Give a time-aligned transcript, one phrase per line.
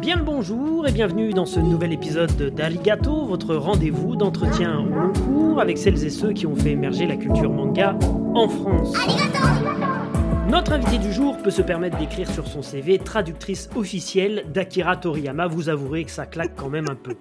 [0.00, 5.12] Bien le bonjour et bienvenue dans ce nouvel épisode d'Aligato, votre rendez-vous d'entretien au long
[5.12, 7.98] cours avec celles et ceux qui ont fait émerger la culture manga
[8.34, 8.94] en France.
[10.48, 15.48] Notre invité du jour peut se permettre d'écrire sur son CV traductrice officielle d'Akira Toriyama.
[15.48, 17.16] Vous avouerez que ça claque quand même un peu.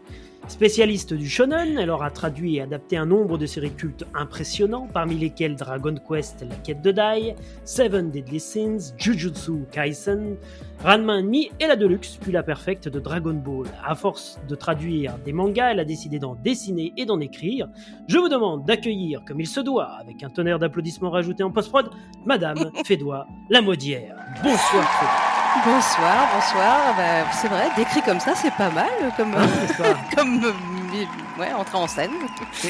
[0.47, 5.15] Spécialiste du shonen, elle aura traduit et adapté un nombre de séries cultes impressionnants, parmi
[5.15, 7.35] lesquels Dragon Quest La quête de Dai,
[7.65, 10.37] Seven Deadly Sins, Jujutsu Kaisen,
[10.83, 13.67] Ranma Mi et la Deluxe, puis la perfecte de Dragon Ball.
[13.85, 17.67] À force de traduire des mangas, elle a décidé d'en dessiner et d'en écrire.
[18.07, 21.89] Je vous demande d'accueillir, comme il se doit, avec un tonnerre d'applaudissements rajouté en post-prod,
[22.25, 24.15] Madame Fédois la Maudière.
[24.43, 25.38] Bonsoir Fédois.
[25.65, 26.95] Bonsoir, bonsoir.
[26.95, 29.33] Bah, c'est vrai, décrit comme ça, c'est pas mal, comme,
[30.15, 32.11] comme euh, ouais, entrer en scène.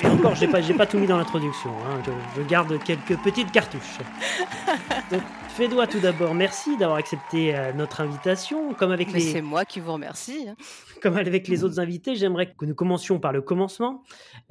[0.01, 1.69] Et encore, j'ai pas, pas tout mis dans l'introduction.
[1.69, 2.01] Hein.
[2.05, 3.99] Je, je, garde quelques petites cartouches.
[5.11, 8.73] Donc, Fédois, tout d'abord, merci d'avoir accepté euh, notre invitation.
[8.73, 9.33] Comme avec Mais les...
[9.33, 10.47] c'est moi qui vous remercie.
[11.01, 14.03] Comme avec les autres invités, j'aimerais que nous commencions par le commencement.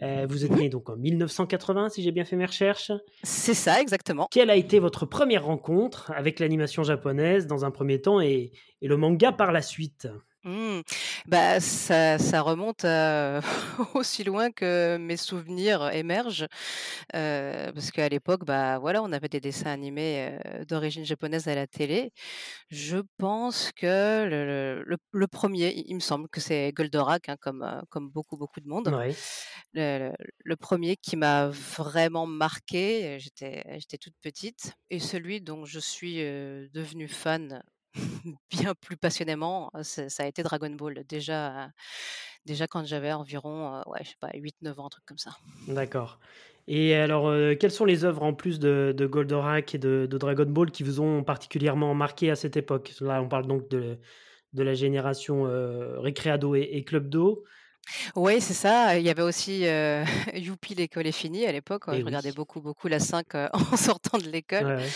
[0.02, 2.92] Euh, vous êtes né donc en 1980, si j'ai bien fait mes recherches.
[3.22, 4.28] C'est ça, exactement.
[4.30, 8.88] Quelle a été votre première rencontre avec l'animation japonaise dans un premier temps et, et
[8.88, 10.08] le manga par la suite?
[10.48, 10.80] Mmh.
[11.26, 13.40] Bah, ça, ça remonte à-
[13.94, 16.46] aussi loin que mes souvenirs émergent,
[17.12, 22.12] parce qu'à l'époque, bah voilà, on avait des dessins animés d'origine japonaise à la télé.
[22.70, 27.28] Je pense que le, le- le- le premier, il il me semble que c'est Goldorak,
[27.28, 28.94] hein, comme, comme beaucoup beaucoup de monde.
[29.74, 30.12] Le, le-
[30.44, 35.80] le premier qui m'a vraiment marqué, euh, j'étais j'étais toute petite, et celui dont je
[35.80, 37.62] suis devenue fan
[38.50, 41.04] bien plus passionnément, ça a été Dragon Ball.
[41.08, 41.70] Déjà,
[42.46, 45.36] déjà quand j'avais environ, ouais, je sais pas, 8-9 ans, un truc comme ça.
[45.66, 46.18] D'accord.
[46.70, 50.18] Et alors, euh, quelles sont les œuvres en plus de, de Goldorak et de, de
[50.18, 52.92] Dragon Ball qui vous ont particulièrement marqué à cette époque?
[53.00, 53.98] Là, on parle donc de,
[54.52, 57.42] de la génération euh, Recreado et, et Club Do.
[58.16, 58.98] Oui, c'est ça.
[58.98, 61.84] Il y avait aussi euh, Youpi, l'école est finie à l'époque.
[61.88, 62.02] Je oui.
[62.02, 64.66] regardais beaucoup, beaucoup la 5 euh, en sortant de l'école.
[64.66, 64.88] Ouais, ouais.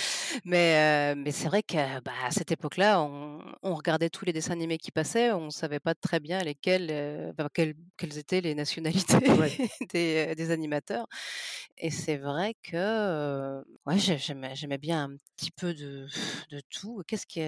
[0.45, 4.33] Mais, euh, mais c'est vrai que bah, à cette époque-là, on, on regardait tous les
[4.33, 5.33] dessins animés qui passaient.
[5.33, 9.53] On ne savait pas très bien lesquels, euh, bah, quelles, quelles étaient les nationalités Ouais.
[9.93, 11.07] des, euh, des animateurs.
[11.79, 16.07] Et c'est vrai que ouais, j'ai- j'aimais, j'aimais bien un petit peu de,
[16.51, 17.03] de tout.
[17.07, 17.41] Qu'est-ce qui,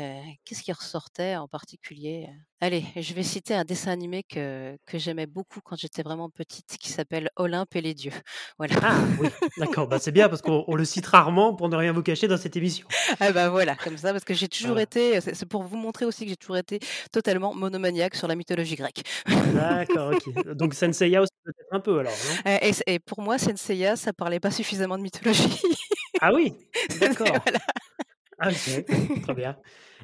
[0.45, 2.29] qu'est-ce qui ressortait en particulier?
[2.61, 6.77] Allez, je vais citer un dessin animé que, que j'aimais beaucoup quand j'étais vraiment petite,
[6.79, 8.13] qui s'appelle Olympe et les dieux.
[8.59, 8.77] Voilà.
[8.81, 9.89] Ah oui, d'accord.
[9.89, 12.37] Bah, c'est bien parce qu'on on le cite rarement pour ne rien vous cacher dans
[12.37, 12.74] cette émission.
[13.21, 14.83] Ah bah voilà, comme ça, parce que j'ai toujours Voilà.
[14.83, 16.81] été, c'est pour vous montrer aussi que j'ai toujours été
[17.13, 19.03] totalement monomaniaque sur la mythologie grecque.
[19.55, 20.45] D'accord, ok.
[20.57, 22.51] Donc Senseiya aussi peut-être un peu alors, non?
[22.53, 25.61] Euh, Et, et pour moi, Senseiya, ça parlait pas suffisamment de mythologie.
[26.21, 26.55] Ah oui,
[27.01, 27.27] d'accord.
[27.45, 27.59] Voilà.
[28.39, 28.85] Ah, ok,
[29.21, 29.57] très bien.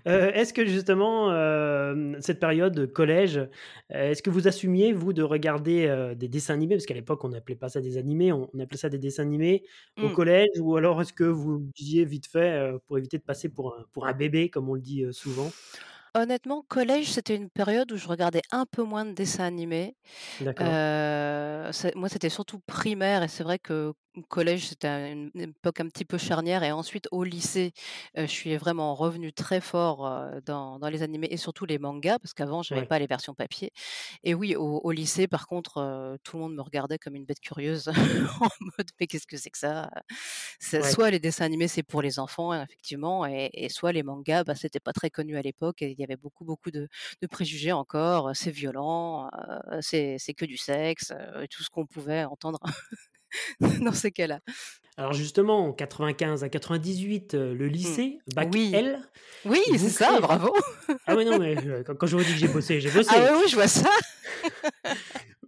[0.07, 3.49] Euh, est-ce que justement, euh, cette période collège, euh,
[3.91, 6.77] est-ce que vous assumiez, vous, de regarder des dessins animés?
[6.77, 9.23] Parce qu'à l'époque, on n'appelait pas ça des animés, on, on appelait ça des dessins
[9.25, 9.65] animés
[10.01, 10.11] au Mm.
[10.11, 13.75] collège, ou alors est-ce que vous le disiez vite fait pour éviter de passer pour
[13.77, 15.57] un, pour un bébé, comme on le dit souvent?
[16.15, 19.97] Honnêtement, collège, c'était une période où je regardais un peu moins de dessins animés.
[20.41, 20.77] D'accord.
[20.91, 23.93] Euh, moi, c'était surtout primaire, et c'est vrai que
[24.29, 26.65] collège, c'était un- une, une époque un petit peu charnière.
[26.65, 27.73] Et ensuite, au lycée,
[28.19, 31.79] euh, je suis vraiment revenue très fort euh, dans, dans les animés et surtout les
[31.79, 32.89] mangas, parce qu'avant, je n'avais Ouais.
[32.89, 33.73] pas les versions papier.
[34.25, 37.27] Et oui, au, au lycée, par contre, euh, tout le monde me regardait comme une
[37.27, 37.89] bête curieuse,
[38.41, 38.49] en
[38.79, 39.91] mode, mais qu'est-ce que c'est que ça?
[40.77, 40.97] Ouais.
[40.99, 44.55] Soit les dessins animés, c'est pour les enfants, effectivement, et, et soit les mangas, bah,
[44.55, 46.89] c'était pas très connu à l'époque, et il y avait beaucoup, beaucoup de,
[47.21, 48.31] de préjugés encore.
[48.35, 49.31] C'est violent,
[49.81, 51.13] c'est que du sexe,
[51.51, 52.61] tout ce qu'on pouvait entendre
[53.61, 54.41] dans ces cas-là.
[54.97, 58.53] Alors justement, en 95 à 98, euh, le lycée, bac Mmh.
[58.53, 58.71] Oui.
[58.75, 59.01] L.
[59.47, 60.55] Oui, c'est ça, bravo.
[61.07, 61.57] Ah oui, non, mais
[61.87, 63.09] quand, je vous dis que j'ai bossé, j'ai bossé.
[63.15, 63.89] Ah oui, je vois ça.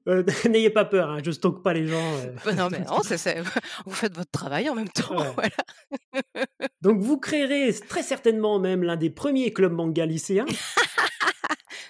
[0.08, 2.14] Euh, N'ayez pas peur, hein, je stocke pas les gens.
[2.16, 2.32] euh.
[2.44, 2.98] Bah non, mais non,
[3.86, 5.16] vous faites votre travail en même temps.
[5.16, 5.26] Ouais.
[5.34, 6.46] voilà.
[6.80, 10.46] Donc vous créerez très certainement même l'un des premiers clubs manga lycéens.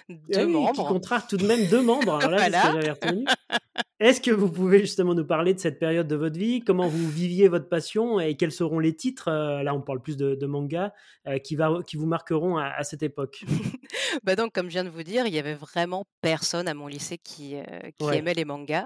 [0.09, 0.87] Deux Ah oui, Qui membres.
[0.87, 2.15] comptera tout de même deux membres.
[2.15, 2.81] Alors là, c'est ce que Voilà.
[2.81, 3.25] j'avais retenu.
[3.99, 6.59] Est-ce que vous pouvez justement nous parler de cette période de votre vie?
[6.59, 9.29] Comment vous viviez votre passion et quels seront les titres?
[9.29, 10.93] Euh, Là, on parle plus de, de manga
[11.27, 13.43] euh, qui, va, qui vous marqueront à, à cette époque.
[14.23, 16.87] Bah donc, comme je viens de vous dire, il y avait vraiment personne à mon
[16.87, 17.63] lycée qui, euh,
[17.97, 18.17] qui Ouais.
[18.17, 18.85] aimait les mangas.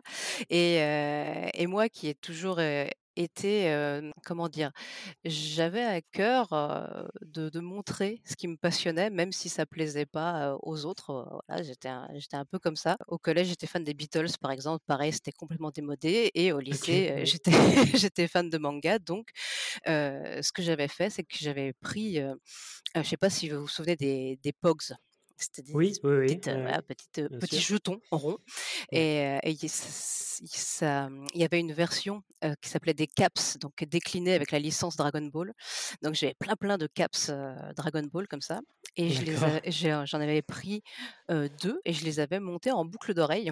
[0.50, 2.86] Et, euh, et moi qui ai toujours euh,
[3.46, 4.72] euh, comment dire,
[5.26, 10.06] j'avais à cœur euh, de, de montrer ce qui me passionnait, même si ça plaisait
[10.06, 11.42] pas euh, aux autres.
[11.48, 12.98] Voilà, j'étais un, j'étais un peu comme ça.
[13.08, 14.84] Au collège, j'étais fan des Beatles, par exemple.
[14.88, 16.32] Pareil, c'était complètement démodé.
[16.36, 17.52] Et au lycée, j'étais,
[17.98, 19.00] j'étais fan de manga.
[19.00, 19.30] Donc,
[19.86, 22.20] ce que j'avais fait, c'est que j'avais pris,
[22.96, 24.94] je sais pas si vous vous souvenez des, des Pogs.
[25.38, 25.94] C'était des Oui,
[26.46, 26.82] voilà,
[27.20, 27.62] heu, bien petits sûr.
[27.62, 28.38] jetons ronds
[28.92, 29.04] Ouais.
[29.04, 34.60] et il y avait une version, heu, qui s'appelait des caps, donc déclinée avec la
[34.60, 35.54] licence Dragon Ball.
[36.04, 37.32] Donc j'avais plein, plein de caps,
[37.76, 38.62] Dragon Ball comme ça
[38.96, 39.64] et je les a D'accord.
[39.66, 40.82] j'ai j'en avais pris,
[41.32, 43.52] heu, 2 et je les avais montés en boucle d'oreille,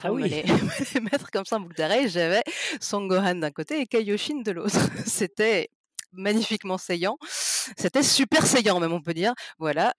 [0.00, 2.08] Ah pour me les me les mettre comme ça en boucle d'oreille.
[2.08, 2.42] J'avais
[2.80, 4.76] Son Gohan d'un côté et Kaioshin de l'autre.
[5.06, 5.70] C'était
[6.12, 7.18] magnifiquement saillant.
[7.76, 9.94] C'était super saillant même, on peut dire, voilà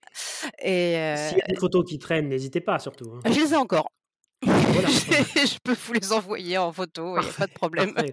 [0.62, 3.20] et S'il y a des photos qui traînent, n'hésitez pas surtout, hein.
[3.24, 3.90] je les ai encore.
[4.46, 4.88] Ah voilà.
[4.88, 7.94] Je peux vous les envoyer en photo, il y a pas de problème.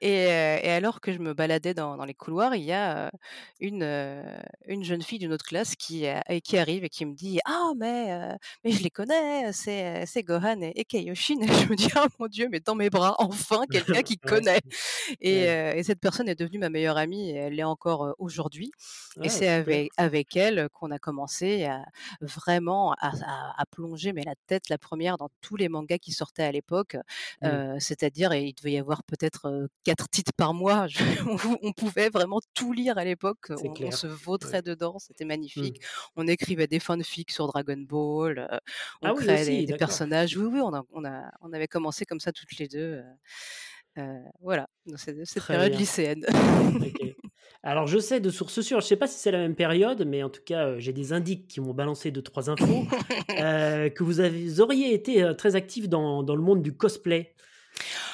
[0.00, 0.28] Et
[0.70, 3.10] alors que je me baladais dans dans les couloirs, il y a,
[3.60, 3.84] une,
[4.66, 6.04] une jeune fille d'une autre classe qui,
[6.44, 10.60] qui arrive et qui me dit: «Ah mais mais je les connais, c'est, c'est Gohan
[10.62, 13.62] et et Kaioshin» et je me dis: «Oh mon Dieu, mais dans mes bras, enfin
[13.70, 14.60] quelqu'un qui connaît»
[15.20, 18.72] et et cette personne est devenue ma meilleure amie et elle l'est encore, aujourd'hui.
[19.22, 21.84] Et Ouais, c'est avec avec elle qu'on a commencé à
[22.20, 26.12] vraiment à à à plonger mais la tête la première dans tous les mangas qui
[26.12, 26.96] sortaient à l'époque,
[27.40, 27.60] Mmh.
[27.78, 29.35] c'est-à-dire il devait y avoir peut-être,
[29.84, 30.86] 4 titres par mois.
[30.88, 30.98] Je
[31.52, 34.62] on on pouvait vraiment tout lire à l'époque, on on se vautrait ouais.
[34.62, 35.24] dedans, c'était
[35.56, 35.76] Mmh.
[35.76, 35.80] magnifique.
[36.16, 38.60] On écrivait des fanfics sur Dragon Ball,
[39.02, 40.02] on Ah oui créait des aussi, des d'accord.
[40.14, 40.36] personnages.
[40.36, 43.04] Oui, oui, on a on a on avait commencé comme ça toutes les 2, heu
[43.98, 45.74] heu, voilà, dans cette période bien.
[45.74, 46.26] lycéenne.
[47.62, 50.22] Alors je sais de source sûre, je sais pas si c'est la même période, mais
[50.22, 52.90] en tout cas, j'ai des indices qui m'ont balancé 2-3 infos,
[53.38, 57.34] heu, que vous avez auriez été, très actif dans dans le monde du cosplay.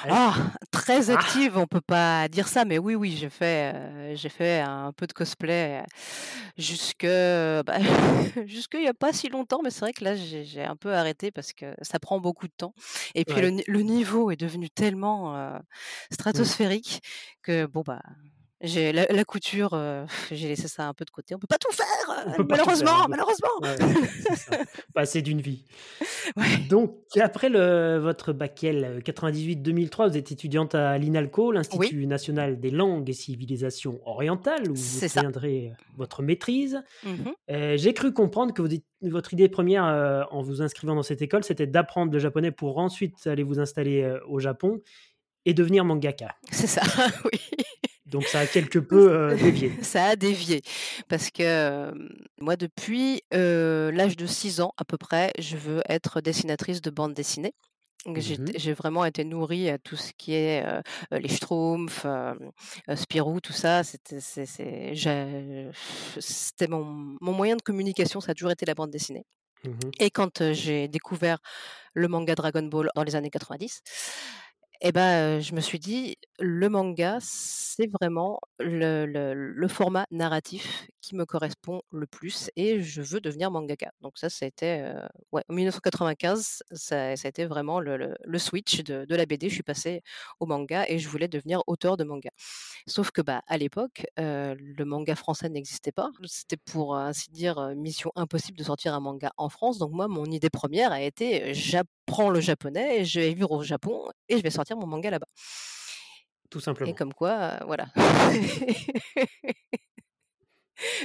[0.08, 0.54] Ah!
[0.70, 1.42] Très ah!
[1.42, 4.92] active, on peut pas dire ça, mais oui, oui, j'ai fait, heu, j'ai fait un
[4.92, 5.84] peu de cosplay, heu,
[6.58, 7.78] jusque, bah,
[8.46, 10.76] jusque il y a pas si longtemps, mais c'est vrai que là, j'ai j'ai un
[10.76, 12.74] peu arrêté parce que ça prend beaucoup de temps
[13.14, 13.52] et puis le Ouais.
[13.52, 15.58] ni le niveau est devenu tellement,
[16.32, 16.52] Mmh.
[16.52, 17.00] stratosphérique
[17.42, 18.02] que bon, bah,
[18.62, 21.34] j'ai la la couture, heu, j'ai laissé ça un peu de côté.
[21.34, 23.48] On peut pas tout faire, On heu, peut pas tout faire, hein, malheureusement, de malheureusement!
[23.62, 23.76] ouais,
[24.28, 24.56] c'est ça.
[24.94, 25.64] Pas assez d'une vie.
[26.36, 26.58] Ouais.
[26.70, 31.54] Donc après le votre bac L 98-2003, vous êtes étudiante à l'INALCO, Oui.
[31.56, 36.80] l'Institut national des langues et civilisations orientales, où vous obtiendrez votre maîtrise.
[37.04, 38.68] Mmh j'ai cru comprendre que vous
[39.02, 39.84] votre idée première,
[40.30, 44.08] en vous inscrivant dans cette école, c'était d'apprendre le japonais pour ensuite aller vous installer,
[44.28, 44.80] au Japon
[45.44, 46.36] et devenir mangaka.
[46.50, 46.82] C'est ça,
[47.24, 47.40] oui.
[48.12, 49.72] Donc ça a quelque peu, heu, dévié.
[49.82, 50.62] Ça a dévié
[51.08, 51.92] parce que,
[52.40, 57.14] moi depuis, l'âge de 6 ans à peu près, je veux être dessinatrice de bande
[57.14, 57.54] dessinée.
[58.04, 58.20] Mmh
[58.56, 60.64] j'ai vraiment été nourrie à tout ce qui est,
[61.12, 62.04] les Schtroumpfs,
[62.96, 64.18] Spirou, tout ça, c'était
[66.68, 69.24] mon mon moyen de communication, ça a toujours été la bande dessinée
[69.64, 69.90] Mmh mh.
[70.00, 71.38] et quand, j'ai découvert
[71.94, 73.82] le manga Dragon Ball dans les années 90
[74.90, 81.24] bah, heu, je me suis dit: «Le manga, c'est vraiment le format narratif qui me
[81.24, 83.92] correspond le plus et je veux devenir mangaka».
[84.00, 84.92] Donc ça, ça a été,
[85.30, 89.48] ouais, en 1995, ça a été vraiment le switch de la BD.
[89.48, 90.02] Je suis passée
[90.40, 92.30] au manga et je voulais devenir auteure de manga.
[92.88, 96.10] Sauf que, bah, à l'époque, heu, le manga français n'existait pas.
[96.24, 99.78] C'était pour ainsi dire, heu, mission impossible de sortir un manga en France.
[99.78, 101.54] Donc moi, mon idée première a été,
[102.08, 104.86] heu: «J'apprends le japonais et je vais vivre au Japon et je vais sortir mon
[104.86, 105.26] manga là-bas».
[106.50, 106.92] Tout Et simplement.
[106.94, 107.86] comme quoi, voilà.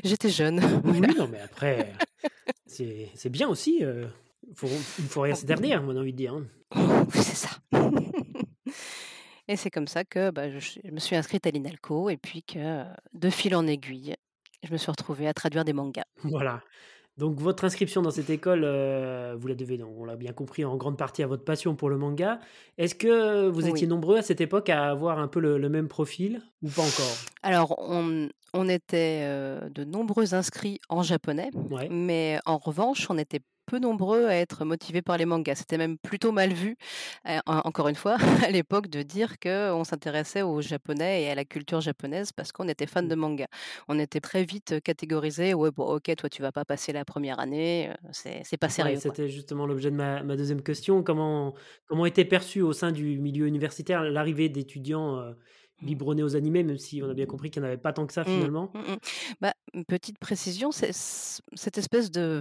[0.04, 1.08] J'étais jeune, Oui, voilà.
[1.08, 1.94] oui, non, mais après,
[2.66, 4.10] c'est bien aussi, il
[4.56, 4.68] faut
[5.00, 6.48] il faut rien se dernière, moi j'ai envie de dire, hein.
[7.14, 7.50] C'est ça.
[9.48, 12.44] Et c'est comme ça que, bah, je je me suis inscrite à l'INALCO et puis
[12.44, 12.84] que,
[13.14, 14.16] de fil en aiguille,
[14.64, 16.04] je me suis retrouvée à traduire des mangas.
[16.24, 16.62] Voilà.
[17.18, 20.64] Donc votre inscription dans cette école, heu, vous la devez donc on l'a bien compris
[20.66, 22.40] en grande partie à votre passion pour le manga.
[22.78, 23.90] Est-ce que vous étiez Oui.
[23.90, 27.26] nombreux à cette époque à avoir un peu le le même profil ou pas encore?
[27.42, 31.90] Alors on on était, heu, de nombreux inscrits en japonais, Ouais.
[31.90, 35.56] mais en revanche, on était peu nombreux à être motivés par les mangas.
[35.56, 36.78] C'était même plutôt mal vu,
[37.26, 38.18] en encore une fois,
[38.50, 42.68] à l'époque de dire qu'on s'intéressait aux japonais et à la culture japonaise parce qu'on
[42.70, 43.10] était fan Mmh.
[43.10, 43.48] de manga.
[43.90, 47.40] On était très vite catégorisés: «Ouais, bon, OK, toi tu vas pas passer la première
[47.40, 49.18] année, heu, c'est c'est pas sérieux, quoi».
[49.18, 51.02] c'était justement l'objet de ma ma 2e question.
[51.04, 51.56] Comment
[51.88, 55.36] comment était perçue au sein du milieu universitaire l'arrivée d'étudiants, heu,
[55.82, 55.94] Mmh.
[55.96, 58.06] biberonnés aux animés, même si on a bien compris qu'il y en avait pas tant
[58.06, 58.26] que ça Mmh.
[58.26, 58.74] finalement?
[58.74, 58.96] Mmh.
[59.42, 59.54] Bah,
[59.88, 62.40] petite précision, c'est cette espèce de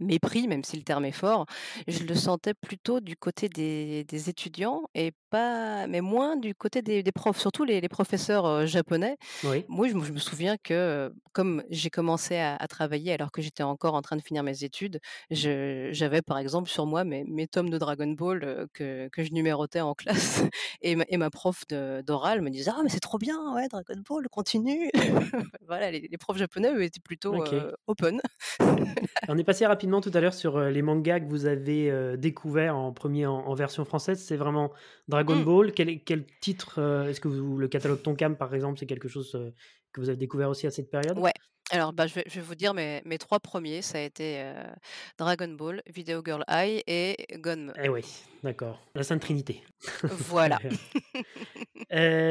[0.00, 1.46] mépris, même si le terme est fort,
[1.88, 7.02] je le sentais plutôt du côté des étudiants et pas mais moins du côté des
[7.02, 9.16] des profs, surtout les les professeurs, japonais.
[9.42, 9.66] Oui.
[9.68, 13.42] Moi, je me je me souviens que, comme j'ai commencé à à travailler alors que
[13.42, 15.00] j'étais encore en train de finir mes études,
[15.30, 19.80] j'avais par exemple sur moi mes mes tomes de Dragon Ball, que que je numérotais
[19.80, 20.42] en classe
[20.82, 21.64] et ma et ma prof
[22.06, 24.90] d'oral me disait: «Ah mais c'est trop bien, ouais, Dragon Ball, continue!»
[25.66, 27.44] voilà, les les profs japonais, eux, étaient plutôt,
[27.86, 28.20] open.
[29.28, 32.92] On est passé rapidement tout à l'heure sur, les mangas que vous avez, découverts en
[32.92, 34.22] 1er en en version française.
[34.22, 34.70] C'est vraiment
[35.08, 35.44] Dragon Mmh.
[35.44, 35.72] Ball.
[35.72, 39.34] Quel quel titre, heu, est-ce que vous le catalogue Tonkam, par exemple, c'est quelque chose,
[39.34, 39.52] heu,
[39.92, 41.18] que vous avez découvert aussi à cette période?
[41.18, 41.32] Ouais.
[41.72, 44.40] Alors, bah, je vais je vais vous dire mes mes 3 premiers, ça a été,
[44.40, 44.54] heu,
[45.18, 47.72] Dragon Ball, Video Girl Ai et Gonme.
[47.82, 48.02] Eh oui,
[48.44, 49.62] d'accord, la sainte trinité.
[50.28, 50.60] Voilà.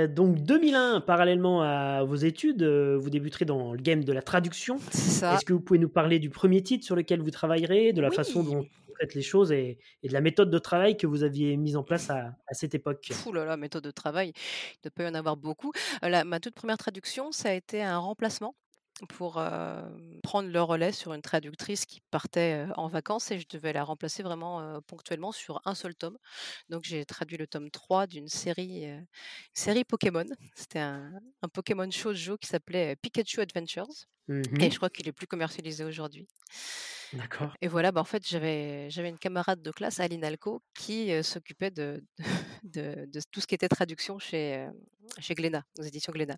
[0.07, 4.77] donc 2001, parallèlement à vos études, vous débuterez dans le game de la traduction.
[4.91, 5.35] C'est ça.
[5.35, 8.11] Est-ce que vous pouvez nous parler du 1er titre sur lequel vous travaillerez, de la
[8.11, 8.65] façon dont
[9.13, 12.35] Les choses et de la méthode de travail que vous aviez mise en place à
[12.51, 13.07] cette époque?
[13.11, 15.71] Fou là là, méthode de travail, il doit pas y en avoir beaucoup.
[16.01, 18.55] La ma toute 1re traduction, ça a été un remplacement
[19.09, 23.45] pour, hem, prendre le relais sur une traductrice qui partait, heu, en vacances et je
[23.49, 26.17] devais la remplacer vraiment, heu, ponctuellement sur un seul tome.
[26.69, 28.85] Donc j'ai traduit le tome 3 d'une série,
[29.53, 30.25] série Pokémon.
[30.55, 31.11] C'était un
[31.41, 34.77] un Pokémon shoujo qui s'appelait Pikachu Adventures Mmh et je mh.
[34.77, 36.27] crois qu'il est plus commercialisé aujourd'hui.
[37.13, 37.55] D'accord.
[37.61, 42.03] Et voilà, bah, en fait, j'avais une camarade de classe, Aline Alco, qui, s'occupait de
[42.63, 44.67] de de tout ce qui était traduction chez,
[45.19, 46.37] chez Glénat, aux éditions Glénat.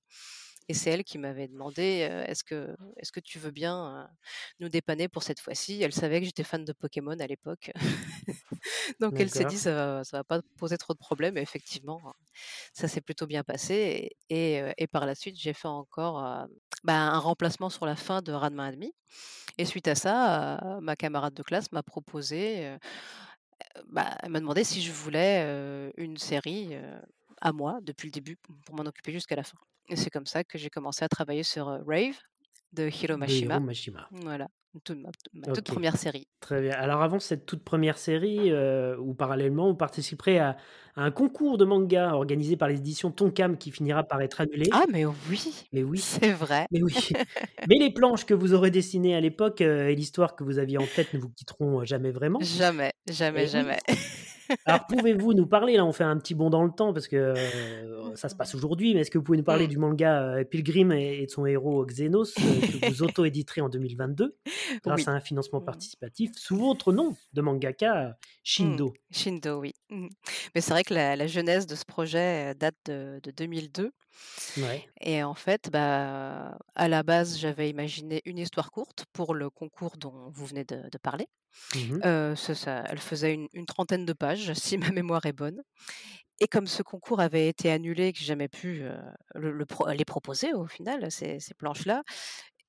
[0.70, 1.84] Et c'est elle qui m'avait demandé,
[2.28, 4.10] «Est-ce que est-ce que tu veux bien,
[4.60, 7.72] nous dépanner pour cette fois-ci?» elle savait que j'étais fan de Pokémon à l'époque.
[9.00, 9.58] Donc elle s'est dit.
[9.60, 12.02] «Ça va ça va pas poser trop de problèmes» et effectivement,
[12.74, 16.48] ça s'est plutôt bien passé et et heu, et par la suite, j'ai fait encore,
[16.84, 18.94] bah, un remplacement sur la fin de Ranma et demi
[19.58, 22.78] et suite à ça, ma camarade de classe m'a proposé,
[23.88, 26.76] bah, elle m'a demandé si je voulais, une série,
[27.42, 29.58] à moi depuis le début pour m'en occuper jusqu'à la fin.
[29.90, 32.18] Et c'est comme ça que j'ai commencé à travailler sur, Rave
[32.74, 33.60] de Hiro De Hiro Mashima.
[33.60, 34.08] Mashima.
[34.12, 35.70] Voilà, toute ma ma toute.
[35.70, 36.28] 1re série.
[36.42, 36.74] Très bien.
[36.74, 38.52] Alors avant cette toute 1re série,
[39.00, 40.58] ou parallèlement, vous participerez à
[40.98, 44.68] à un concours de manga organisé par les éditions Tonkam qui finira par être annulé.
[44.72, 45.68] Ah mais oui!
[45.72, 46.66] Mais oui, C'est vrai.
[46.72, 46.92] mais oui.
[47.70, 50.88] Mais les planches que vous aurez dessinées à l'époque, et l'histoire que vous aviez en
[50.88, 52.40] tête ne vous quitteront jamais vraiment.
[52.42, 53.74] Jamais, jamais, Et oui.
[54.66, 57.16] Alors pouvez-vous nous parler, là, on fait un petit bond dans le temps parce que,
[57.16, 59.70] heu, ça se passe aujourd'hui, mais est-ce que vous pouvez nous parler Mmh.
[59.70, 63.70] du manga, heu, Pilgrim et et de son héros Xenos, heu, que vous auto-éditerez en
[63.70, 64.38] 2022
[64.84, 65.08] grâce Oui.
[65.08, 65.62] à un financement Mmh.
[65.62, 68.18] participatif sous votre nom de mangaka,
[68.60, 68.80] Mmh.
[68.82, 69.00] Shindo?
[69.12, 69.74] Shindo, oui.
[70.56, 73.92] Mais c'est vrai que la la genèse de ce projet, date de de 2002
[74.58, 74.90] Ouais.
[75.02, 79.98] et en fait, bah, à la base, j'avais imaginé une histoire courte pour le concours
[79.98, 81.28] dont vous venez de de parler.
[81.74, 82.08] Mmh
[82.54, 85.62] ça elle faisait une une trentaine de pages, si ma mémoire est bonne.
[86.40, 88.98] Et comme ce concours avait été annulé, que j'ai jamais pu, heu,
[89.36, 92.04] le le pro les proposer au final, ces ces planches-là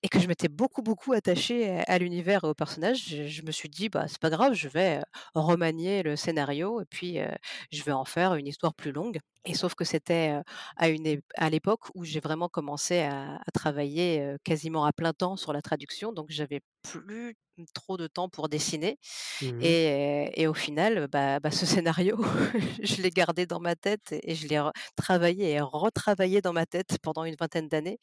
[0.02, 3.50] et que je m'étais beaucoup, beaucoup attachée à l'univers et aux personnages, je je me
[3.52, 5.02] suis dit: «Bah, c'est pas grave, je vais, heu,
[5.35, 7.28] remanier le scénario et puis, heu,
[7.73, 9.19] je vais en faire une histoire plus longue».
[9.45, 10.43] Et sauf que c'était, heu,
[10.76, 15.37] à une à l'époque où j'ai vraiment commencé à à travailler, quasiment à plein temps
[15.37, 17.37] sur la traduction, donc j'avais plus
[17.75, 18.99] trop de temps pour dessiner
[19.40, 19.75] Mmh mh.
[19.76, 22.19] et et au final, bah bah, ce scénario,
[22.83, 24.61] je l'ai gardé dans ma tête et je l'ai
[24.97, 27.99] travaillé et retravaillé dans ma tête pendant une vingtaine d'années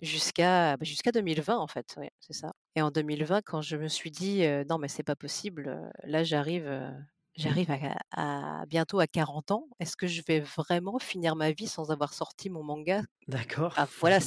[0.00, 2.52] jusqu'à, bah, jusqu'à 2020 en fait, ouais, c'est ça.
[2.76, 6.66] Et en 2020, quand je me suis dit, «Non mais c'est pas possible, là j'arrive,
[6.66, 6.90] heu,
[7.36, 11.68] j'arrive à à bientôt à 40 ans, est-ce que je vais vraiment finir ma vie
[11.68, 14.20] sans avoir sorti mon manga?» D'accord, ah voilà,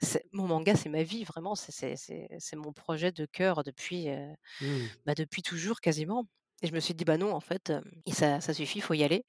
[0.00, 3.64] c'est mon manga, c'est ma vie vraiment, c'est c'est c'est c'est mon projet de cœur
[3.64, 4.08] depuis,
[4.60, 4.88] Mmh.
[5.06, 6.26] bah, depuis toujours quasiment.
[6.62, 7.72] Et je me suis dit: «Bah non, en fait,
[8.12, 9.24] ça ça suffit, il faut y aller».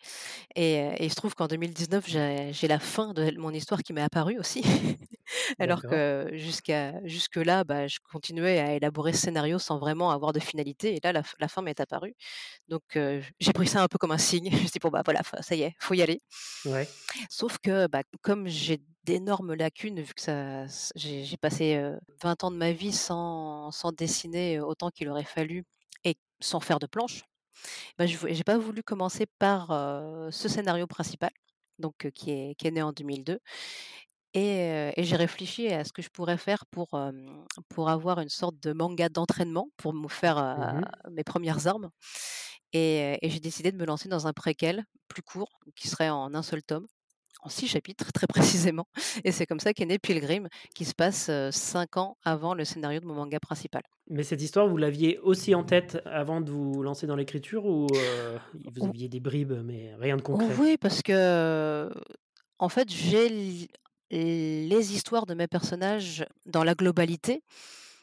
[0.55, 4.39] Et il se trouve qu'en 2019, j'ai la fin de mon histoire qui m'est apparue
[4.39, 4.63] aussi.
[5.59, 10.39] Alors que jusqu'à jusque-là, bah, je continuais à élaborer ce scénario sans vraiment avoir de
[10.39, 12.15] finalité et là, la fin m'est apparue.
[12.69, 12.83] Donc
[13.39, 14.50] j'ai pris ça un peu comme un signe.
[14.51, 16.21] Je me suis dit: «Bon bah, voilà, ça y est, faut y aller».
[16.65, 16.89] Ouais.
[17.29, 22.51] Sauf que, bah, comme j'ai d'énormes lacunes vu que ça j'ai passé, heu, 20 ans
[22.51, 25.63] de ma vie sans sans dessiner autant qu'il aurait fallu
[26.41, 27.24] sans faire de planches,
[27.98, 29.69] bah, je j'ai pas voulu commencer par,
[30.31, 31.31] ce scénario principal,
[31.79, 33.39] donc qui est qui est né en 2002
[34.36, 36.89] et j'ai réfléchi à ce que je pourrais faire pour,
[37.69, 41.89] pour avoir une sorte de manga d'entraînement pour me faire, Mmh mes 1res armes
[42.74, 46.43] et j'ai décidé de me lancer dans un préquel plus court qui serait en 1
[46.43, 46.88] seul tome.
[47.39, 48.86] En six chapitres très précisément
[49.24, 53.00] et c'est comme ça qu'est né Pilgrim qui se passe, 5 ans avant le scénario
[53.00, 53.81] de mon manga principal.
[54.10, 57.88] Mais cette histoire, vous l'aviez aussi en tête avant de vous lancer dans l'écriture ou,
[57.88, 60.53] vous Ou aviez des bribes mais rien de concret?
[60.60, 61.89] oui, parce que,
[62.58, 63.29] en fait, j'ai
[64.10, 67.43] les histoires de mes personnages dans la globalité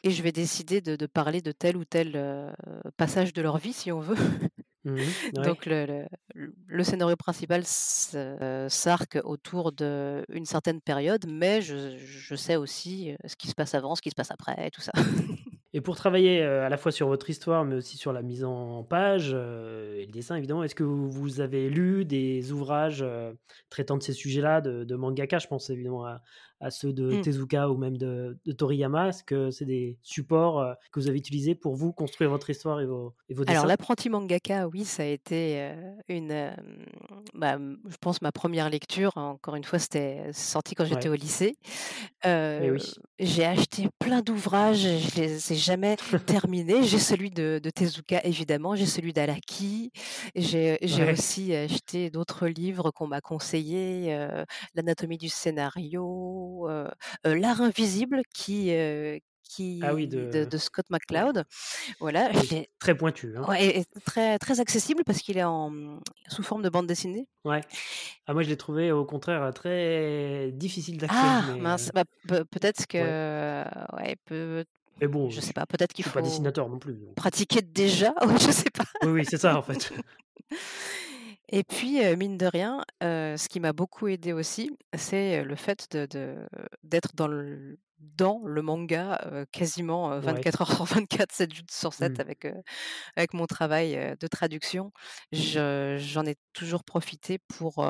[0.03, 2.53] et je vais décider de de parler de tel ou tel,
[2.95, 4.15] passage de leur vie si on veut.
[4.87, 5.13] Mmh.
[5.33, 5.53] Ouais.
[5.55, 11.97] Donc le le l le scénario principal se s'arc autour d'une certaine période, mais je
[11.97, 14.71] je sais aussi, heu, ce qui se passe avant, ce qui se passe après et
[14.71, 14.91] tout ça.
[15.73, 18.43] Et pour travailler, heu, à la fois sur votre histoire, mais aussi sur la mise
[18.45, 23.05] en page, et le dessin évidemment, est-ce que vous avez lu des ouvrages,
[23.69, 25.39] traitant de ces sujets-là de de mangaka?
[25.39, 26.21] Je pense évidemment à
[26.59, 27.23] à ceux de Mmh.
[27.23, 29.09] Tezuka ou même de de Toriyama?
[29.09, 32.81] Est-ce que c'est des supports, heu, que vous avez utilisés pour vous construire votre histoire
[32.81, 36.53] et vos et vos Alors l'apprenti mangaka, oui, ça a été, heu, une,
[37.33, 39.15] bah, je pense ma première lecture.
[39.15, 41.55] Encore une fois, c'était sorti quand j'étais au lycée.
[42.59, 42.97] Eh oui.
[43.19, 46.83] j'ai acheté plein d'ouvrages je les ai jamais terminés.
[46.83, 49.91] J'ai celui de de Tezuka évidemment, j'ai celui d'Araki,
[50.35, 51.13] j'ai Ouais.
[51.13, 54.15] aussi acheté d'autres livres qu'on m'a conseillés,
[54.75, 56.46] L'anatomie du scénario,
[57.23, 59.19] L'art invisible qui, heu,
[59.81, 60.97] Ah oui qui de de de Scott ouais.
[60.97, 61.45] McCloud.
[61.99, 63.43] Voilà, l'ai très pointu, hein.
[63.47, 66.87] ouais et et très très accessible parce qu'il est en, mmh, sous forme de bande
[66.87, 67.27] dessinée.
[67.45, 67.61] Ouais.
[68.27, 72.43] Ah moi je l'ai trouvé au contraire très difficile d'accès, Ah mais, mince, bah, peut
[72.45, 72.85] peut-être ouais.
[72.87, 73.63] que
[73.97, 74.65] ouais, peut
[74.99, 77.61] Mais bon, je sais pas, peut-être qu'il suis pas faut dessinateur non plus donc, pratiquer
[77.61, 78.13] déjà?
[78.25, 78.83] Ouais, je sais pas.
[79.03, 79.93] Oui, oui, c'est ça en fait.
[81.49, 86.45] Et puis, mine de rien, ce qui m'a beaucoup aidé aussi, c'est le fait de
[86.83, 90.45] d'être dans le manga, quasiment, heu, Ouais.
[90.45, 92.27] 24 heures sur 24, 7 jours sur 7 Mmh.
[93.17, 94.91] avec, mon travail, de traduction.
[95.31, 97.85] Je j'en ai toujours profité pour,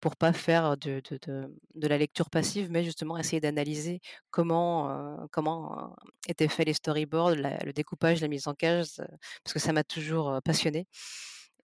[0.00, 4.00] pour pas faire de de de de la lecture passive, mais justement essayer d'analyser
[4.30, 5.94] comment, comment,
[6.28, 9.06] étaient faits les storyboards, la le découpage, la mise en case, heu,
[9.44, 10.86] parce que ça m'a toujours, heu, passionnée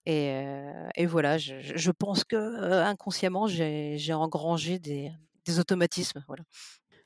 [0.05, 2.35] et voilà, je pense que,
[2.83, 5.11] inconsciemment, j'ai engrangé des
[5.45, 6.43] des automatismes, voilà.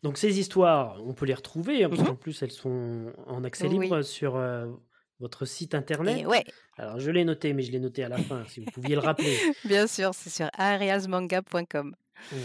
[0.04, 1.96] Donc ces histoires, on peut les retrouver, hein, Mmh mh.
[1.96, 4.38] puisqu'en plus elles sont en accès Oui libre sur,
[5.22, 6.18] votre site internet.
[6.20, 6.44] et ouais,
[6.78, 9.02] Alors je l'ai noté, mais je l'ai noté à la fin, si vous pouviez le
[9.02, 9.38] rappeler.
[9.66, 11.96] bien sûr, c'est sur ariasmanga.com.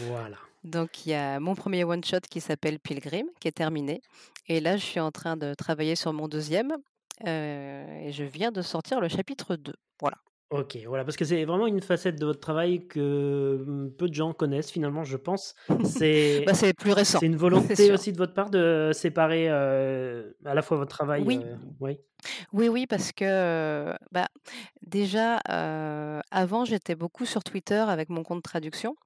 [0.06, 0.36] Voilà.
[0.62, 4.00] Donc il y a mon premier one shot qui s'appelle Pilgrim, qui est terminé
[4.46, 6.76] et là, je suis en train de travailler sur mon deuxième
[7.26, 9.74] et je viens de sortir le chapitre 2.
[10.00, 10.16] Voilà.
[10.50, 14.14] OK, voilà, parce que c'est vraiment une facette de votre travail que, mmh, peu de
[14.14, 15.54] gens connaissent finalement, je pense.
[15.68, 20.36] Bah, C'est c'est plus récent, c'est une volonté aussi de votre part de séparer, heu,
[20.44, 21.38] à la fois votre travail, Oui.
[21.44, 21.98] heu oui?
[22.52, 24.28] Oui, oui, parce que, bah,
[24.82, 25.36] déjà,
[26.30, 28.96] avant, j'étais beaucoup sur Twitter avec mon compte traduction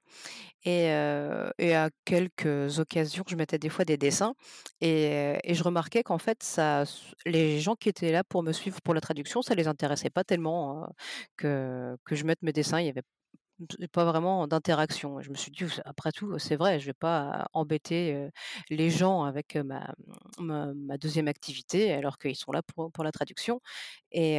[0.64, 4.34] et à quelques occasions, je mettais des fois des dessins
[4.80, 6.44] et je remarquais qu'en fait,
[7.26, 10.24] les gens qui étaient là pour me suivre pour la traduction, ça les intéressait pas
[10.24, 10.86] tellement,
[11.36, 12.80] que que je mette mes dessins.
[12.80, 13.02] Il y avait
[13.92, 15.20] pas vraiment d'interaction.
[15.20, 18.28] Je me suis dit: «Après tout, c'est vrai, je vais pas embêter,
[18.70, 23.60] les gens avec, ma 2e activité alors qu'ils sont là pour la traduction»
[24.12, 24.38] et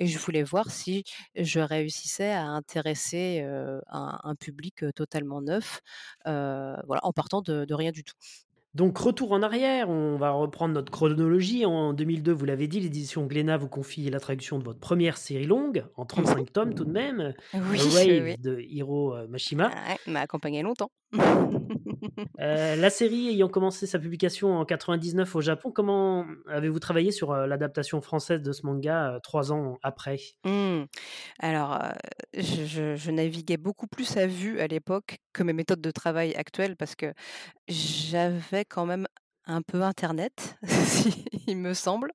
[0.00, 1.04] je voulais voir si
[1.36, 3.42] je réussissais à intéresser,
[3.88, 5.80] un public, totalement neuf,
[6.24, 8.14] voilà, en partant de rien du tout.
[8.78, 11.66] Donc retour en arrière, on va reprendre notre chronologie.
[11.66, 15.46] En 2002, vous l'avez dit, l'édition Glénat vous confie la traduction de votre première série
[15.46, 19.72] longue, en Mmh 35 tomes tout de même, Oui, oui, de Hiro, heu, Mashima.
[19.74, 20.92] Ah ouais, m'a accompagné longtemps.
[22.40, 27.32] Heu, la série ayant commencé sa publication en 99 au Japon, comment avez-vous travaillé sur,
[27.32, 30.18] heu, l'adaptation française de ce manga, 3 ans après?
[30.44, 30.84] Mmh.
[31.40, 31.82] Alors,
[32.34, 36.76] je je naviguais beaucoup plus à vue à l'époque que mes méthodes de travail actuelles
[36.76, 37.12] parce que
[37.68, 39.06] j'avais quand même
[39.46, 40.58] un peu internet,
[41.46, 42.12] il me semble,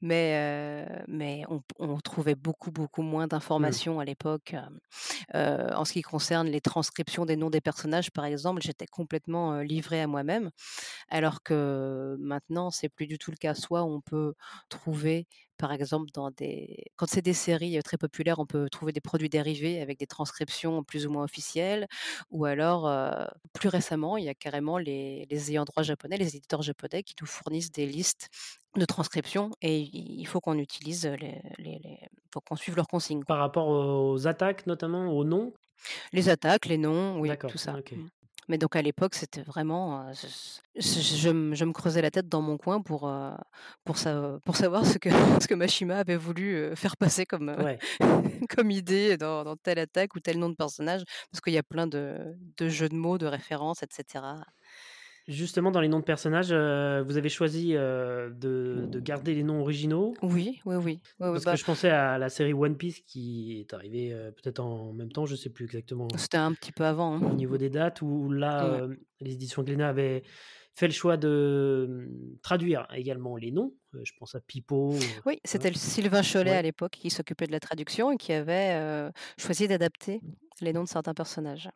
[0.00, 1.44] mais mais
[1.78, 3.26] on trouvait beaucoup, beaucoup moins
[3.58, 3.76] Mmh.
[3.76, 4.54] d'informations à l'époque,
[5.34, 10.00] en ce qui concerne les transcriptions des noms des personnages, par exemple, j'étais complètement, livrée
[10.02, 10.50] à moi-même.
[11.08, 13.54] Alors que maintenant, c'est plus du tout le cas.
[13.54, 14.34] Soit on peut
[14.68, 15.26] trouver,
[15.60, 19.28] par exemple, dans des quand c'est des séries, très populaires, on peut trouver des produits
[19.28, 21.86] dérivés avec des transcriptions plus ou moins officielles
[22.30, 22.90] ou alors,
[23.52, 27.14] plus récemment, il y a carrément les les ayants droit japonais, les éditeurs japonais qui
[27.20, 28.28] nous fournissent des listes
[28.76, 31.98] de transcriptions et il faut qu'on utilise, les les les
[32.32, 33.24] faut qu'on suive leurs consignes.
[33.24, 35.52] Par rapport aux attaques notamment, aux noms?
[36.12, 37.76] Les attaques, les noms, oui, tout ça.
[37.78, 37.94] OK.
[38.50, 40.12] Mais donc à l'époque, c'était vraiment,
[40.74, 43.08] je, me creusais la tête dans mon coin pour,
[43.84, 43.96] pour,
[44.44, 45.08] pour savoir ce que,
[45.40, 47.56] ce que Mashima avait voulu faire passer comme,
[48.50, 51.62] comme idée dans, dans, telle attaque ou tel nom de personnage, parce qu'il y a
[51.62, 54.24] plein de, de jeux de mots, de références, etc.
[55.30, 59.44] Justement, dans les noms de personnages, euh, vous avez choisi euh, de, de, garder les
[59.44, 61.00] noms originaux Oui, oui, oui.
[61.20, 64.58] Parce que bah je pensais à la série One Piece qui est arrivée euh, peut-être
[64.58, 66.08] en même temps, je ne sais plus exactement.
[66.16, 67.14] C'était un petit peu avant.
[67.14, 67.30] Hein.
[67.30, 68.88] Au niveau des dates, où là,
[69.20, 70.24] les éditions Glénat avaient
[70.74, 72.08] fait le choix de
[72.42, 73.72] traduire également les noms.
[74.02, 74.96] je pense à Pipo.
[75.26, 79.68] Oui, c'était Sylvain Cholet à l'époque qui s'occupait de la traduction et qui avait choisi
[79.68, 80.20] d'adapter
[80.60, 81.68] les noms de certains personnages.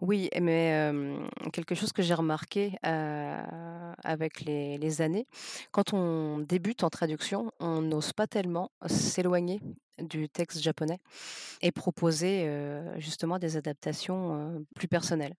[0.00, 0.92] Oui, mais
[1.52, 5.26] quelque chose que j'ai remarqué, avec les années,
[5.72, 9.60] quand on débute en traduction, on n'ose pas tellement s'éloigner
[9.98, 10.98] du texte japonais
[11.62, 12.48] et proposer,
[12.98, 15.34] justement des adaptations, plus personnelles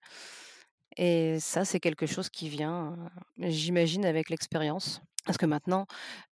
[0.98, 2.96] et ça, c'est quelque chose qui vient,
[3.38, 5.02] j'imagine avec l'expérience.
[5.26, 5.88] Parce que maintenant,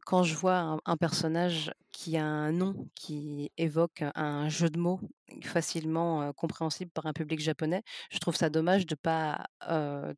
[0.05, 4.99] quand je vois un, personnage qui a un nom qui évoque un jeu de mots
[5.43, 9.45] facilement compréhensible par un public japonais, je trouve ça dommage de ne pas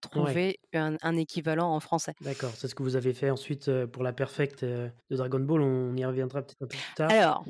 [0.01, 2.15] trouver un, équivalent en français.
[2.21, 5.95] D'accord, c'est ce que vous avez fait ensuite pour la Perfect de Dragon Ball, on
[5.95, 7.11] y reviendra peut-être un peu plus tard.
[7.11, 7.45] Alors,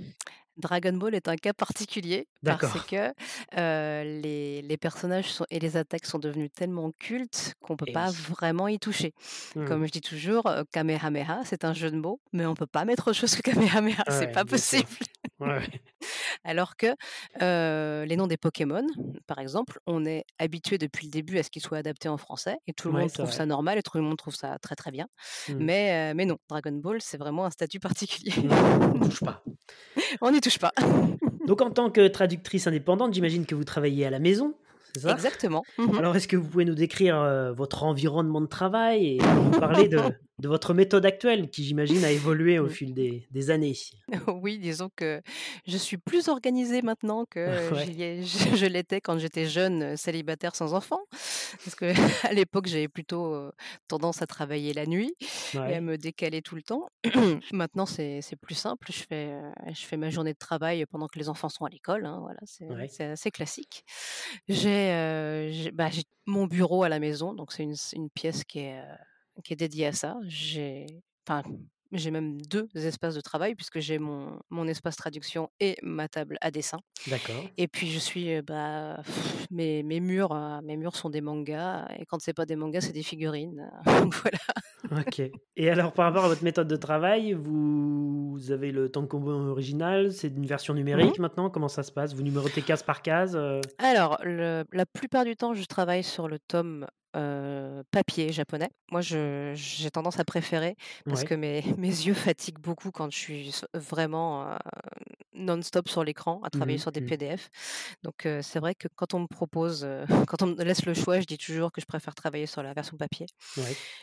[0.57, 3.13] Dragon Ball est un cas particulier parce que
[3.53, 8.79] les, personnages et les attaques sont devenus tellement cultes qu'on ne peut pas vraiment y
[8.79, 9.13] toucher.
[9.55, 9.65] Mmh.
[9.65, 12.85] Comme je dis toujours, Kamehameha, c'est un jeu de mots, mais on ne peut pas
[12.85, 14.89] mettre autre chose que Kamehameha, c'est pas possible.
[16.43, 16.95] Alors que
[18.05, 18.85] les noms des Pokémon,
[19.27, 22.57] par exemple, on est habitué depuis le début à ce qu'ils soient adaptés en français
[22.67, 24.91] et tout le monde trouve ça normal et tout le monde trouve ça très très
[24.91, 25.07] bien.
[25.49, 25.53] Mmh.
[25.59, 28.33] Mais, mais non, Dragon Ball, c'est vraiment un statut particulier.
[28.37, 29.43] on ne touche pas.
[30.21, 30.71] On n'y touche pas.
[31.47, 34.55] Donc en tant que traductrice indépendante, j'imagine que vous travaillez à la maison
[35.09, 35.63] Exactement.
[35.79, 37.17] Mmh Alors, est-ce que vous pouvez nous décrire
[37.57, 39.99] votre environnement de travail et nous parler de,
[40.43, 43.77] de votre méthode actuelle qui, j'imagine, a évolué au fil des, des, années
[44.27, 45.21] Oui, disons que
[45.65, 50.99] je suis plus organisée maintenant que je, l'étais quand j'étais jeune, célibataire sans enfant.
[51.63, 53.51] Parce qu'à l'époque, j'avais plutôt
[53.87, 55.15] tendance à travailler la nuit
[55.53, 56.89] et à me décaler tout le temps.
[57.53, 58.87] maintenant, c'est plus simple.
[58.91, 59.31] Je fais,
[59.73, 62.05] je fais ma journée de travail pendant que les enfants sont à l'école.
[62.05, 62.39] Hein, voilà,
[62.89, 63.85] c'est assez classique.
[64.49, 64.91] J'ai
[65.73, 68.81] bah, j'ai mon bureau à la maison, donc c'est une, une, pièce qui est,
[69.43, 70.17] qui est dédiée à ça.
[70.27, 70.85] J'ai,
[71.27, 71.43] enfin,
[71.93, 76.37] j'ai même deux espaces de travail puisque j'ai mon, mon espace traduction et ma table
[76.41, 76.79] à dessin.
[77.07, 77.43] D'accord.
[77.57, 79.01] Et puis je suis, bah,
[79.51, 82.93] mes, mes murs, mes murs sont des mangas et quand c'est pas des mangas, c'est
[82.93, 83.69] des figurines.
[83.85, 85.01] voilà.
[85.05, 85.21] Ok.
[85.55, 90.29] Et alors par rapport à votre méthode de travail, vous, avez le combo original, c'est
[90.29, 91.49] une version numérique mmh maintenant?
[91.49, 92.13] Comment ça se passe?
[92.13, 93.37] Vous numérotez case par case
[93.77, 96.87] Alors le, la plupart du temps, je travaille sur le tome
[97.91, 98.69] papier japonais.
[98.91, 103.61] Moi, j'ai tendance à préférer parce que mes, mes yeux fatiguent beaucoup quand je suis
[103.73, 104.57] vraiment
[105.33, 107.05] non-stop sur l'écran à travailler mmh sur des mmh.
[107.05, 107.49] PDF.
[108.03, 109.87] Donc, c'est vrai que quand on me propose,
[110.27, 112.73] quand on me laisse le choix, je dis toujours que je préfère travailler sur la
[112.73, 113.27] version papier.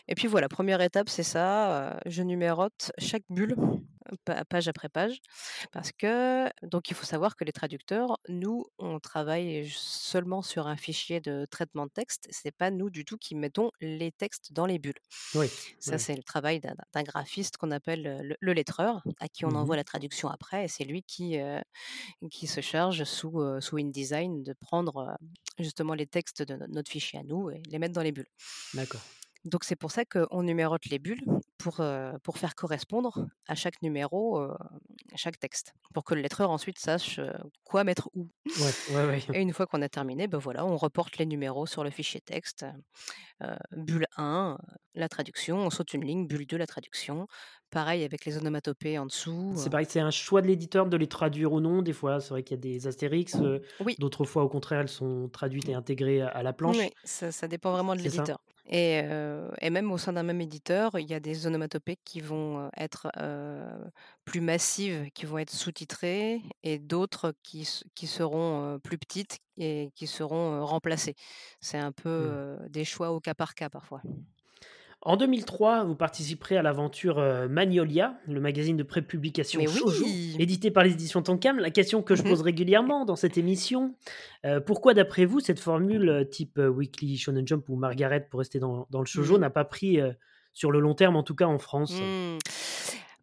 [0.08, 1.98] Et puis voilà, première étape, c'est ça.
[2.06, 3.56] je numérote chaque bulle
[4.48, 5.20] page après page,
[5.72, 10.76] parce que donc il faut savoir que les traducteurs, nous, on travaille seulement sur un
[10.76, 12.26] fichier de traitement de texte.
[12.30, 15.00] C'est pas nous du tout qui mettons les textes dans les bulles.
[15.34, 15.46] Oui.
[15.78, 19.76] Ça, c'est le travail d'un graphiste qu'on appelle le, lettreur, à qui on mmh envoie
[19.76, 21.38] la traduction après, et c'est lui qui
[22.30, 25.16] qui se charge sous sous InDesign de prendre
[25.58, 28.30] justement les textes de notre fichier à nous et les mettre dans les bulles.
[28.74, 29.00] D'accord.
[29.44, 31.24] Donc c'est pour ça qu'on numérote les bulles
[31.58, 31.80] pour,
[32.22, 37.20] pour faire correspondre à chaque numéro, à chaque texte, pour que le lettreur ensuite sache
[37.64, 38.28] quoi mettre où.
[39.32, 42.20] Et une fois qu'on a terminé, ben voilà, on reporte les numéros sur le fichier
[42.20, 42.66] texte.
[43.72, 44.58] bulle 1,
[44.94, 47.26] la traduction, on saute une ligne, bulle 2, la traduction.
[47.70, 49.52] Pareil avec les onomatopées en dessous.
[49.56, 51.82] C'est pareil, c'est un choix de l'éditeur de les traduire ou non.
[51.82, 53.36] Des fois, c'est vrai qu'il y a des astérix.
[53.84, 53.94] oui.
[53.98, 56.76] D'autres fois, au contraire, elles sont traduites et intégrées à la planche.
[56.78, 58.40] Oui, ça, ça dépend vraiment de l'éditeur.
[58.66, 59.00] Et,
[59.60, 63.10] et, même au sein d'un même éditeur, il y a des onomatopées qui vont être
[64.24, 70.06] plus massives, qui vont être sous-titrées, et d'autres qui, qui seront plus petites et qui
[70.06, 71.16] seront remplacées.
[71.60, 72.68] C'est un peu mmh.
[72.68, 74.02] des choix au cas par cas parfois.
[75.02, 80.04] En 2003, vous participerez à l'aventure euh, Magnolia, le magazine de prépublication shoujo,
[80.38, 81.58] édité par les éditions Tonkam.
[81.58, 82.28] La question que je mhm.
[82.28, 83.94] pose régulièrement dans cette émission,
[84.44, 88.58] euh, pourquoi d'après vous cette formule euh, type Weekly Shonen Jump ou Margaret pour rester
[88.58, 89.40] dans, le shoujo mhm.
[89.40, 89.98] n'a pas pris
[90.52, 91.94] sur le long terme, en tout cas en France?
[91.94, 92.36] Hmm.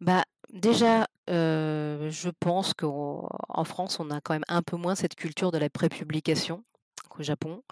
[0.00, 5.52] Bah déjà, je pense qu'en France, on a quand même un peu moins cette culture
[5.52, 6.64] de la prépublication.
[7.18, 7.62] Au Japon.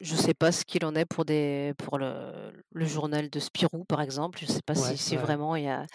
[0.00, 3.40] Je ne sais pas ce qu'il en est pour, des, pour le, le journal de
[3.40, 4.38] Spirou, par exemple.
[4.40, 5.22] Je ne sais pas si, Ouais, si ouais.
[5.22, 5.86] vraiment il y a.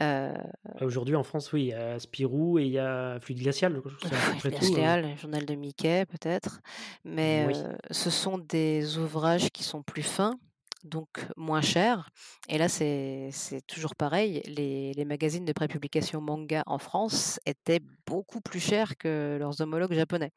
[0.00, 0.34] euh,
[0.80, 3.88] Aujourd'hui, en France, oui, il y a Spirou et il y a Fluide Glacial, tout.
[4.06, 4.50] euh.
[4.50, 6.60] Glacial, le journal de Mickey peut-être,
[7.04, 10.38] mais Oui, heu, ce sont des ouvrages qui sont plus fins,
[10.84, 12.10] donc moins chers
[12.48, 13.30] et là c'est
[13.66, 19.36] toujours pareil, les les magazines de prépublication manga en France étaient beaucoup plus chers que
[19.38, 20.32] leurs homologues japonais.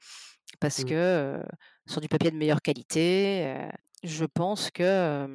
[0.59, 0.85] Parce mmh.
[0.85, 1.43] que,
[1.87, 3.55] sur du papier de meilleure qualité,
[4.03, 5.27] je pense que,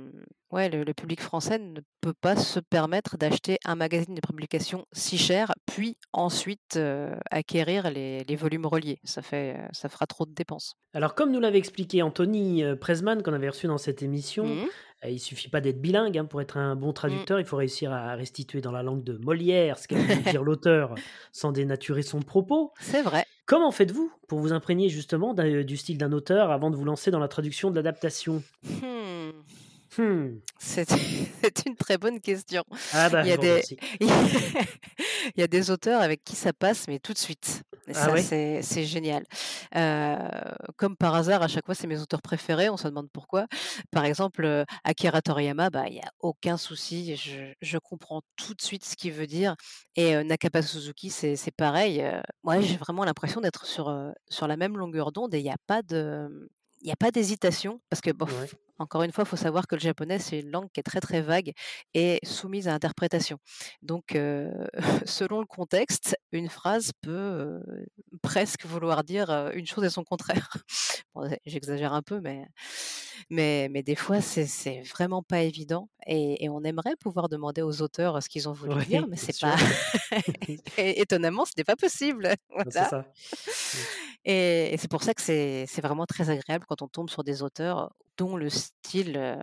[0.51, 4.87] ouais, le le public français ne peut pas se permettre d'acheter un magazine de publication
[4.93, 6.79] si cher, puis ensuite,
[7.31, 8.99] acquérir les les volumes reliés.
[9.05, 10.75] Ça fait, ça fera trop de dépenses.
[10.95, 14.67] Alors, comme nous l'avait expliqué Anthony Presman, qu'on avait reçu dans cette émission, Mmh
[15.09, 16.95] il suffit pas d'être bilingue hein, pour être un bon Mmh.
[16.95, 17.41] traducteur.
[17.41, 20.95] Il faut réussir à restituer dans la langue de Molière ce qu'a voulu dire l'auteur
[21.33, 22.73] sans dénaturer son propos.
[22.81, 23.25] C'est vrai.
[23.47, 27.11] Comment faites-vous pour vous imprégner justement d'un- du style d'un auteur avant de vous lancer
[27.11, 28.43] dans la traduction de l'adaptation?
[28.65, 29.31] Mmh.
[29.97, 30.41] Hmm.
[30.59, 30.87] C'est
[31.67, 32.65] une très bonne question.
[32.93, 33.77] Ah bah, Il y je a vous des remercie.
[35.37, 38.11] il y a des auteurs avec qui ça passe, mais tout de suite et Ah
[38.11, 39.25] ça, ouais c'est c'est génial.
[39.77, 40.17] Heu,
[40.77, 43.47] comme par hasard, à chaque fois, c'est mes auteurs préférés, on se demande pourquoi.
[43.91, 48.55] Par exemple, heu, Akira Toriyama, bah, il y a aucun souci, je je comprends tout
[48.55, 49.55] de suite ce qu'il veut dire
[49.97, 54.13] et heu, Nakaba Suzuki, c'est c'est pareil, heu, ouais, j'ai vraiment l'impression d'être sur, heu,
[54.29, 56.47] sur la même longueur d'onde et il y a pas de, mmh,
[56.83, 58.51] il y a pas d'hésitation parce que Ouais.
[58.79, 61.01] Encore une fois, il faut savoir que le japonais, c'est une langue qui est très,
[61.01, 61.53] très vague
[61.95, 63.39] et soumise à interprétation.
[63.83, 64.05] Donc
[65.05, 67.61] selon le contexte, une phrase peut,
[68.23, 70.49] presque vouloir dire, une chose et son contraire.
[71.15, 72.45] Bon, j'exagère un peu, mais
[73.31, 77.83] mais mais des fois, c'est vraiment pas évident et et on aimerait pouvoir demander aux
[77.83, 79.55] auteurs ce qu'ils ont voulu dire, mais c'est pas
[80.77, 82.99] et étonnamment, ce n'est pas possible, Ah, C'est voilà ça.
[82.99, 83.79] Mm.
[84.25, 87.43] et et c'est pour ça que c'est vraiment très agréable quand on tombe sur des
[87.43, 89.37] auteurs dont le style, heu,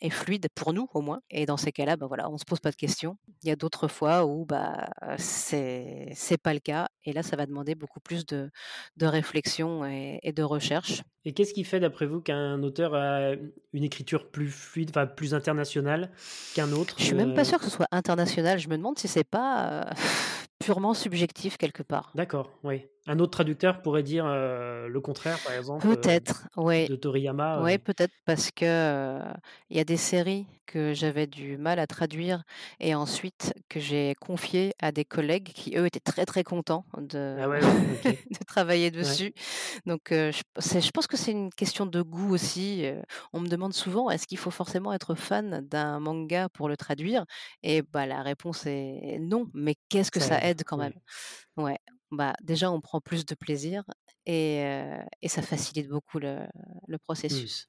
[0.00, 2.60] est fluide pour nous au moins et dans ces cas-là, bah, voilà, on se pose
[2.60, 3.16] pas de questions.
[3.42, 7.36] Il y a d'autres fois où, bah, c'est c'est pas le cas et là, ça
[7.36, 8.50] va demander beaucoup plus de
[8.96, 11.02] de réflexion et et de recherche.
[11.24, 13.32] Et qu'est-ce qui fait, d'après vous, qu'un auteur a
[13.72, 16.10] une écriture plus fluide, enfin plus internationale
[16.54, 18.58] qu'un autre Je suis même pas euh, sûre que ce soit international.
[18.58, 19.90] Je me demande si c'est pas, heu,
[20.64, 22.12] purement subjectif quelque part.
[22.14, 22.86] D'accord, oui.
[23.06, 26.86] Un autre traducteur pourrait dire euh, le contraire, par exemple, euh, Peut-être, ouais.
[26.88, 27.58] de Toriyama.
[27.62, 29.20] Euh, peut-être parce que,
[29.68, 32.44] il y a des séries que j'avais du mal à traduire
[32.80, 37.00] et ensuite que j'ai confiées à des collègues qui, eux, étaient très, très contents Ah
[37.02, 38.18] de ouais, ouais, ok.
[38.30, 39.16] de travailler Ouais.
[39.16, 39.34] dessus.
[39.86, 42.86] Donc, je pense que c'est une question de goût aussi.
[43.34, 47.24] On me demande souvent: «Est-ce qu'il faut forcément être fan d'un manga pour le traduire?»
[47.62, 50.94] et bah, la réponse est non, mais qu'est-ce que Ça ça aide, aide quand même?
[51.56, 51.78] ouais.
[52.10, 53.84] Bah, déjà, on prend plus de plaisir
[54.26, 54.64] et
[55.26, 56.46] ça facilite beaucoup le
[56.88, 57.46] le Hmm.
[57.46, 57.68] processus.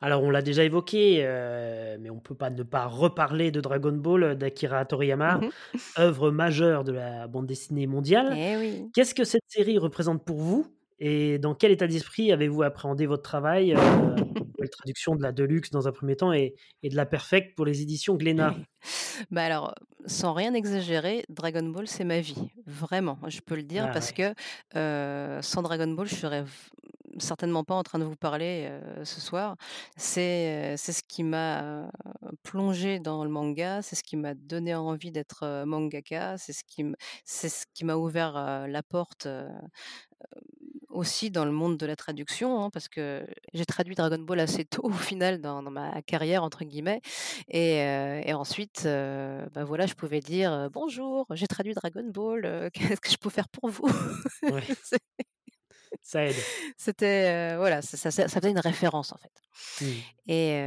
[0.00, 3.92] Alors, on l'a déjà évoqué, euh, mais on peut pas ne pas reparler de Dragon
[3.92, 5.52] Ball d'Akira Toriyama, Mmh
[5.98, 8.40] œuvre majeure de la bande dessinée mondiale.
[8.40, 8.92] Eh oui.
[8.92, 10.66] Qu'est-ce que cette série représente pour vous?
[11.04, 14.16] Et dans quel état d'esprit avez-vous appréhendé votre travail, heu,
[14.58, 17.66] la traduction de la Deluxe dans un premier temps et et de la Perfect pour
[17.66, 18.64] les éditions Glénat?
[19.30, 19.74] Bah, alors,
[20.06, 22.50] sans rien exagérer, Dragon Ball, c'est ma vie.
[22.66, 24.34] Vraiment, je peux le dire Ah parce ouais, que,
[24.76, 26.44] heu, sans Dragon Ball, je serais
[27.18, 29.56] certainement pas en train de vous parler, heu, ce soir.
[29.96, 31.88] C'est, ce qui m'a, heu,
[32.42, 36.84] plongée dans le manga, c'est ce qui m'a donné envie d'être, mangaka, c'est ce qui
[37.24, 39.28] c'est ce qui m'a ouvert, la porte,
[40.92, 44.64] aussi dans le monde de la traduction, hein, parce que j'ai traduit Dragon Ball assez
[44.66, 47.00] tôt au final dans dans ma «carrière» entre guillemets
[47.48, 47.78] et
[48.26, 52.70] et ensuite, heu, bah, voilà, je pouvais dire, heu: «Bonjour, j'ai traduit Dragon Ball, heu,
[52.74, 53.88] qu'est-ce que je peux faire pour vous?»
[54.46, 54.68] ouais,
[56.02, 56.46] ça aide.
[56.76, 59.30] c'était, voilà, ça ça ça faisait une référence en fait
[59.80, 60.02] Mmh.
[60.26, 60.60] et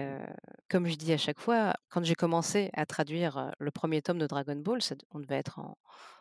[0.70, 4.28] comme je dis à chaque fois, quand j'ai commencé à traduire, le premier tome de
[4.28, 4.80] Dragon Ball,
[5.12, 5.78] on devait être en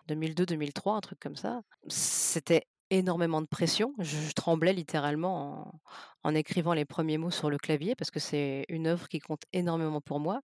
[0.08, 1.62] 2002-2003, un truc comme ça.
[1.88, 2.64] C'était
[2.98, 3.94] énormément de pression.
[3.98, 5.80] Je tremblais littéralement en
[6.24, 9.42] en écrivant les premiers mots sur le clavier parce que c'est une œuvre qui compte
[9.52, 10.40] énormément pour moi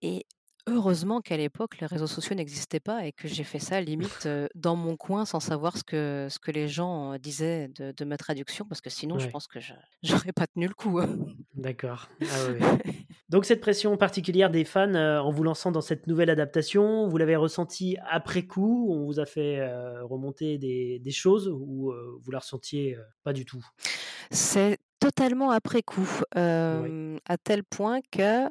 [0.00, 0.26] et
[0.66, 4.76] heureusement qu'à l'époque, les réseaux sociaux n'existaient pas et que j'ai fait ça limite, dans
[4.76, 8.64] mon coin sans savoir ce que ce que les gens, disaient de de ma traduction
[8.66, 9.72] parce que sinon je pense que je
[10.02, 11.16] j'aurais pas tenu le coup, hein.
[11.54, 12.08] d'accord.
[12.34, 12.94] Ah ouais.
[13.28, 17.36] Donc cette pression particulière des fans, en vous lançant dans cette nouvelle adaptation, vous l'avez
[17.36, 18.88] ressentie après coup?
[18.90, 19.60] On vous a fait,
[20.02, 23.64] remonter des des choses ou vous la ressentiez, pas du tout?
[24.30, 28.48] C'est totalement après coup, à tel point que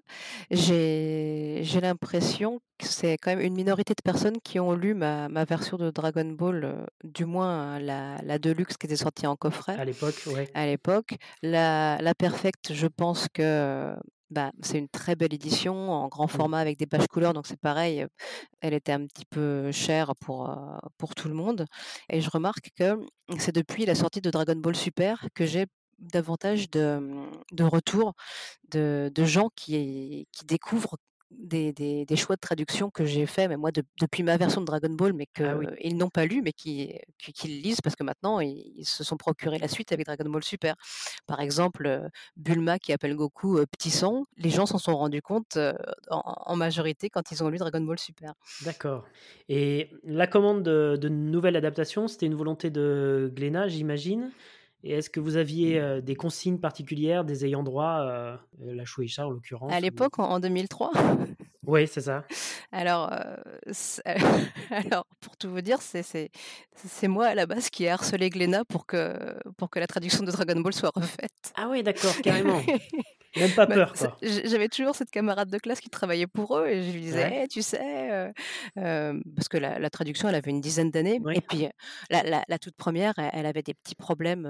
[0.49, 5.45] j'ai l'impression que c'est quand même une minorité de personnes qui ont lu ma ma
[5.45, 9.77] version de Dragon Ball, du moins la la Deluxe qui était sortie en coffret.
[9.79, 10.49] À l'époque, ouais.
[10.53, 11.15] À l'époque.
[11.41, 13.95] La la Perfect, je pense que,
[14.29, 17.59] bah, c'est une très belle édition en grand format avec des pages couleurs, donc c'est
[17.59, 18.05] pareil,
[18.59, 20.53] elle était un petit peu chère pour,
[20.97, 21.65] pour tout le monde
[22.09, 22.99] et je remarque que
[23.37, 25.65] c'est depuis la sortie de Dragon Ball Super que j'ai
[26.01, 28.13] davantage de, mmh, de retours
[28.69, 30.97] de, de gens qui, qui découvrent
[31.31, 34.65] des, des, des, choix de traduction que j'ai fait, mais moi depuis ma version de
[34.65, 38.39] Dragon Ball, mais qu'ils ah n'ont pas lu, mais qui, qui, lisent parce que maintenant
[38.39, 40.75] ils, se sont procurés la suite avec Dragon Ball Super.
[41.27, 45.57] Par exemple, Bulma qui appelle Goku Petit Son, les gens s'en sont rendus compte
[46.09, 48.33] en, majorité quand ils ont lu Dragon Ball Super.
[48.65, 49.05] D'accord.
[49.49, 54.31] Et la commande de, de nouvelle adaptation, c'était une volonté de Glénat, j'imagine?
[54.83, 59.29] Et est-ce que vous aviez des consignes particulières des ayants droit, euh, la Shueisha en
[59.29, 60.91] l'occurrence À l'époque, en 2003
[61.67, 62.25] Oui, c'est ça.
[62.71, 63.11] Alors,
[64.71, 68.85] alors, pour tout vous dire, c'est moi à la base qui ai harcelé Glénat pour
[68.85, 69.13] que,
[69.57, 71.53] pour que la traduction de Dragon Ball soit refaite.
[71.55, 72.61] Ah oui, d'accord, carrément.
[73.37, 74.17] Même pas bah, peur, quoi.
[74.21, 77.47] J'avais toujours cette camarade de classe qui travaillait pour eux et je lui disais, «Eh,
[77.47, 78.31] tu sais,
[78.75, 81.19] parce que la, traduction, elle avait une dizaine d'années.
[81.33, 81.67] Et puis,
[82.09, 84.43] la, toute première, elle, avait des petits problèmes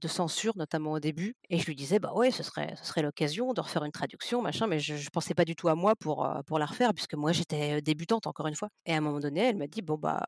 [0.00, 1.34] de censure, notamment au début.
[1.50, 4.42] Et je lui disais, bah ouais, ce serait, ce serait l'occasion de refaire une traduction,
[4.42, 7.14] machin, mais je, ne pensais pas du tout à moi pour, pour la refaire, puisque
[7.14, 8.68] moi, j'étais débutante, encore une fois.
[8.84, 10.26] Et à un moment donné, elle m'a dit, bon, bah,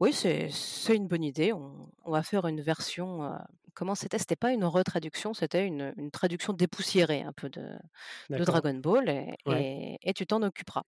[0.00, 0.50] oui, c'est
[0.94, 3.36] une bonne idée, on, on, va faire une version
[3.76, 4.18] comment c'était?
[4.18, 7.64] C'était pas une retraduction, c'était une, traduction dépoussiérée un peu de,
[8.30, 9.08] Dragon Ball
[9.46, 10.82] et, tu t'en occuperas.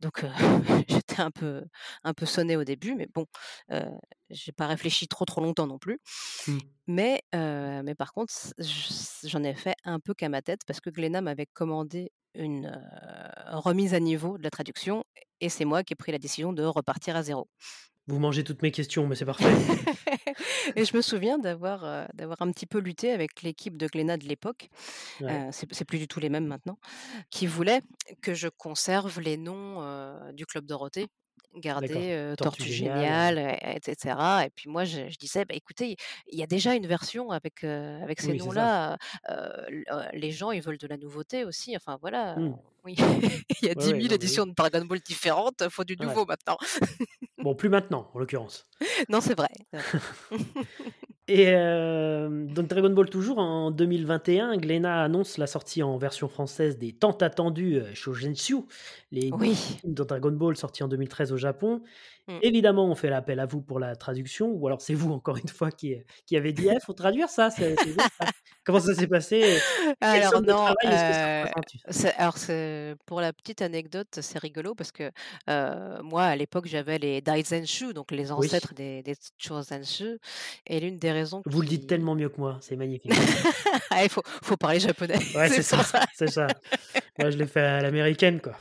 [0.00, 0.24] Donc
[0.88, 1.64] j'étais un peu,
[2.02, 3.26] un peu sonnée au début, mais bon,
[3.70, 3.88] euh,
[4.28, 6.00] j'ai pas réfléchi trop trop longtemps non plus.
[6.48, 6.58] Mmh.
[6.88, 8.34] Mais, mais par contre,
[9.22, 12.82] j'en ai fait un peu qu'à ma tête parce que Glenna m'avait commandé une
[13.52, 15.04] remise à niveau de la traduction
[15.40, 17.48] et c'est moi qui ai pris la décision de repartir à zéro.
[18.06, 19.44] Vous mangez toutes mes questions, mais c'est parfait.
[20.76, 24.26] et je me souviens d'avoir d'avoir un petit peu lutté avec l'équipe de Glénat de
[24.26, 24.68] l'époque.
[25.50, 26.78] c'est plus du tout les mêmes maintenant,
[27.30, 27.80] qui voulaient
[28.20, 29.82] que je conserve les noms
[30.32, 31.08] du club Dorothée
[31.56, 34.16] garder Tortue, Géniale, etc.
[34.46, 35.96] Et puis moi, je, disais, bah, écoutez,
[36.30, 38.98] il y a déjà une version avec, avec ces noms-là.
[40.12, 41.76] les gens, ils veulent de la nouveauté aussi.
[41.76, 42.36] Enfin, voilà.
[42.36, 42.56] Mmh.
[42.84, 42.96] Oui.
[43.62, 45.62] il y a 10 000 éditions de Dragon Ball différentes.
[45.62, 46.58] Il faut du nouveau maintenant.
[47.44, 48.66] bon, plus maintenant, en l'occurrence.
[49.08, 49.48] Non, c'est vrai.
[51.26, 56.92] Et donc Dragon Ball toujours, en 2021, Glénat annonce la sortie en version française des
[56.92, 58.64] tant attendus Shoujenshyu,
[59.10, 59.54] les oui.
[59.54, 61.80] films de Dragon Ball sortis en 2013 au Japon.
[62.28, 62.38] Mmh.
[62.42, 65.48] Évidemment, on fait l'appel à vous pour la traduction, ou alors c'est vous encore une
[65.48, 65.94] fois qui,
[66.26, 67.48] qui avez dit, il «Eh, faut traduire ça.
[68.64, 69.58] Comment ça s'est passé?
[70.00, 71.44] Alors non, euh,
[72.16, 72.36] alors
[73.04, 75.10] pour la petite anecdote, c'est rigolo parce que
[76.02, 79.14] moi à l'époque j'avais les Daizenshu, donc les ancêtres des, des
[80.66, 81.42] et l'une des raisons.
[81.46, 83.12] Vous le dites tellement mieux que moi, c'est magnifique.
[83.90, 85.14] Ah, il faut, faut parler japonais.
[85.34, 85.82] Ouais, c'est ça,
[86.14, 86.46] c'est ça.
[87.18, 88.56] Moi je l'ai fait à l'américaine quoi.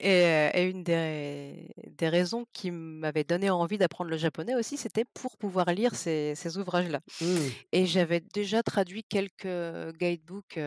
[0.00, 5.66] Et, une des, raisons qui m'avait donné envie d'apprendre le japonais aussi, c'était pour pouvoir
[5.72, 7.00] lire ces, ouvrages-là.
[7.20, 7.36] Mmh.
[7.72, 10.58] Et j'avais déjà traduit quelques guidebooks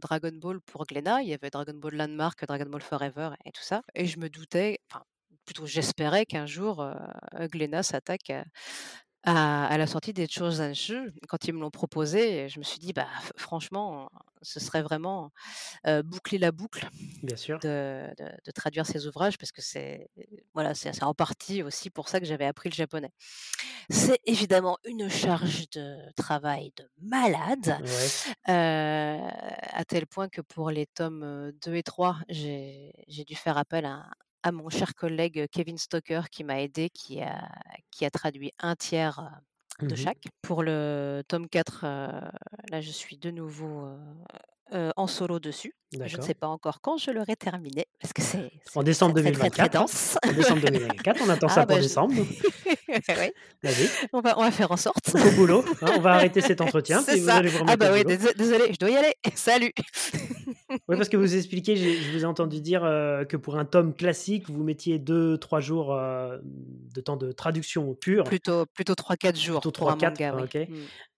[0.00, 1.22] Dragon Ball pour Glenna.
[1.22, 3.82] Il y avait Dragon Ball Landmark, Dragon Ball Forever et tout ça.
[3.94, 5.04] Et je me doutais, enfin,
[5.44, 6.86] plutôt j'espérais qu'un jour
[7.50, 8.44] Glenna s'attaque à,
[9.24, 14.10] la sortie des Chozanshu, quand ils me l'ont proposé, je me suis dit, bah, franchement,
[14.42, 15.30] ce serait vraiment
[16.04, 16.88] boucler la boucle
[17.22, 17.58] Bien sûr.
[17.60, 18.08] De,
[18.54, 20.08] traduire ces ouvrages, parce que c'est
[20.54, 23.12] voilà, c'est en partie aussi pour ça que j'avais appris le japonais.
[23.90, 27.78] C'est évidemment une charge de travail de malade,
[28.46, 32.92] à tel point que pour les tomes 2 et 3, j'ai
[33.26, 34.06] dû faire appel à,
[34.42, 37.48] à mon cher collègue Kevin Stoker qui m'a aidé, qui a,
[37.90, 39.40] qui a traduit un tiers
[39.80, 40.24] de mmh chaque.
[40.42, 41.84] Pour le tome 4,
[42.70, 43.88] là je suis de nouveau
[44.72, 45.74] en solo dessus.
[45.92, 49.76] Je ne sais pas encore quand je l'aurai terminé parce que c'est en décembre 2024.
[49.76, 52.14] en décembre 2024, on attend ça ah, pour bah, décembre.
[52.94, 53.88] oui.
[54.12, 55.10] On va, on va faire en sorte.
[55.14, 57.02] Au boulot, hein, on va arrêter cet entretien.
[57.02, 57.42] C'est ça.
[57.66, 59.14] ah bah oui, désolé, je dois y aller.
[59.34, 59.72] Salut.
[60.70, 62.82] oui, parce que vous expliquez, je vous ai entendu dire
[63.28, 68.24] que pour un tome classique, vous mettiez 2-3 jours de temps de traduction pure.
[68.24, 69.60] Plutôt, plutôt 3-4 jours.
[69.60, 70.68] Plutôt 3-4, ok.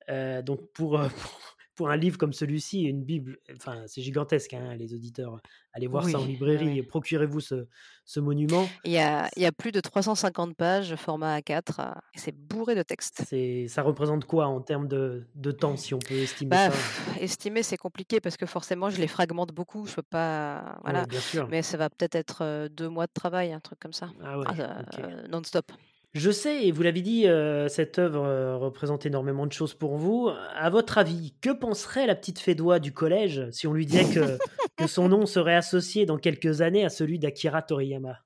[0.09, 0.43] Mmh.
[0.43, 5.41] donc pour pour un livre comme celui-ci, une bible, enfin, c'est gigantesque, hein, les auditeurs.
[5.73, 7.67] Allez voir ça en oui, librairie et procurez-vous ce
[8.05, 8.77] ce monument.
[8.85, 12.33] Il y a il y a plus de 350 pages, format A4, heu, et c'est
[12.37, 13.25] bourré de textes.
[13.69, 16.85] Ça représente quoi en termes de de temps, si on peut estimer Bah, ça?
[16.87, 20.85] pff, estimer, c'est compliqué parce que forcément je les fragmente beaucoup, je peux pas Oui,
[20.85, 21.49] voilà, bien sûr.
[21.49, 24.13] mais ça va peut-être être, heu, 2 mois de travail, un truc comme ça.
[24.21, 25.73] Ah Ah, heu, non-stop.
[26.15, 29.97] Je sais et vous l'avez dit, heu, cette œuvre, heu, représente énormément de choses pour
[29.97, 30.29] vous.
[30.55, 34.39] À votre avis, que penserait la petite Fédoie du collège si on lui disait que
[34.77, 38.19] que son nom serait associé dans quelques années à celui d'Akira Toriyama?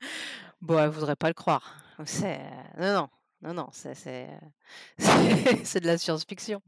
[0.61, 1.77] Bon, elle voudrait pas le croire.
[2.05, 2.41] C'est
[2.79, 3.09] non, non,
[3.43, 4.29] non, non, c'est c'est,
[4.99, 6.61] c'est c'est de la science-fiction.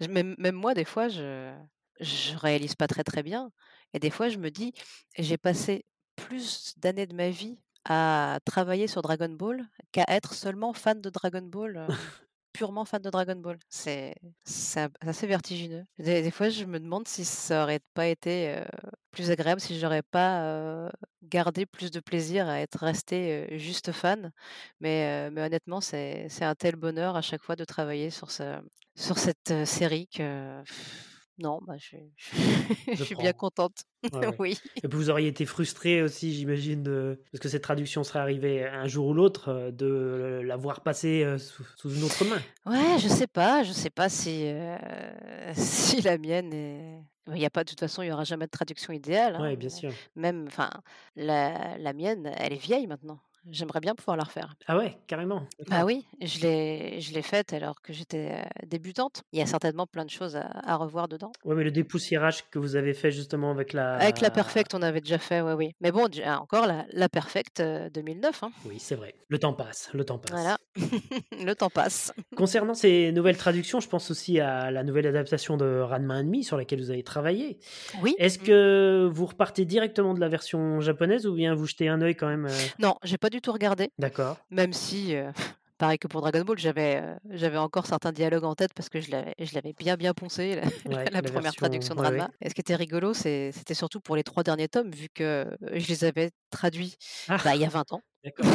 [0.00, 1.52] Je même même moi, des fois, je
[2.00, 3.50] je réalise pas très, très bien
[3.92, 4.72] et des fois, je me dis:
[5.18, 5.84] «J'ai passé
[6.16, 11.10] plus d'années de ma vie à travailler sur Dragon Ball qu'à être seulement fan de
[11.10, 11.86] Dragon Ball, heu,
[12.52, 13.58] purement fan de Dragon Ball».
[13.68, 14.14] C'est
[15.00, 15.84] assez vertigineux.
[15.98, 18.64] Des des fois, je me demande si ça aurait pas été, heu,
[19.10, 20.90] plus agréable, si j'aurais pas, heu,
[21.22, 24.32] gardé plus de plaisir à être restée, heu, juste fan.
[24.80, 28.60] Mais, honnêtement, c'est un tel bonheur à chaque fois de travailler sur ce
[28.96, 30.62] sur cette, série que
[31.40, 32.14] non, bah, je suis
[32.92, 33.82] je Je suis bien contente.
[34.12, 34.40] Ouais, ouais.
[34.40, 34.58] Oui.
[34.82, 38.64] Et puis vous auriez été frustré aussi, j'imagine, de parce que cette traduction serait arrivée
[38.66, 42.44] un jour ou l'autre, heu, de la voir passer, heu, sous sous une autre main.
[42.66, 44.44] Ouais, je sais pas, je sais pas si,
[45.54, 48.46] si la mienne est il y a pas de toute façon, il y aura jamais
[48.46, 49.98] de traduction idéale, hein, Ouais, bien sûr.
[50.16, 50.70] même enfin,
[51.16, 53.20] la la mienne, elle est vieille maintenant.
[53.48, 54.54] J'aimerais bien pouvoir la refaire.
[54.66, 59.22] Ah ouais, carrément, Bah oui, je l'ai je l'ai faite alors que j'étais, heu, débutante.
[59.32, 61.32] Il y a certainement plein de choses à à revoir dedans.
[61.44, 64.82] Ouais, mais le dépoussiérage que vous avez fait justement avec Avec la la Perfect, on
[64.82, 65.70] avait déjà fait, oui, oui.
[65.80, 68.50] Mais bon, encore la la Perfect, heu, 2009, hein.
[68.66, 69.14] oui, c'est vrai.
[69.28, 70.30] Le temps passe, le temps passe.
[70.32, 70.58] Voilà,
[71.32, 72.12] le temps passe.
[72.36, 76.56] Concernant ces nouvelles traductions, je pense aussi à la nouvelle adaptation de Ranma 1,5 sur
[76.56, 77.58] laquelle vous avez travaillé.
[78.02, 78.42] Oui, Est-ce mmh.
[78.42, 82.28] que vous repartez directement de la version japonaise ou bien vous jetez un œil quand
[82.28, 82.50] même, heu?
[82.78, 84.40] Non, j'ai pas du tout regardé, D'accord.
[84.50, 85.32] même si, heu,
[85.78, 89.00] pareil que pour Dragon Ball, j'avais, heu, j'avais encore certains dialogues en tête parce que
[89.00, 92.00] je l'avais je l'avais bien, bien poncé la Ouais, la la 1 version traduction de
[92.00, 94.90] ouais, Ranma et ce qui était rigolo, c'est c'était surtout pour les 3 derniers tomes
[94.92, 96.96] vu que, heu, je les avais traduits,
[97.28, 97.42] Ah!
[97.42, 98.50] bah, il y a 20 ans D'accord.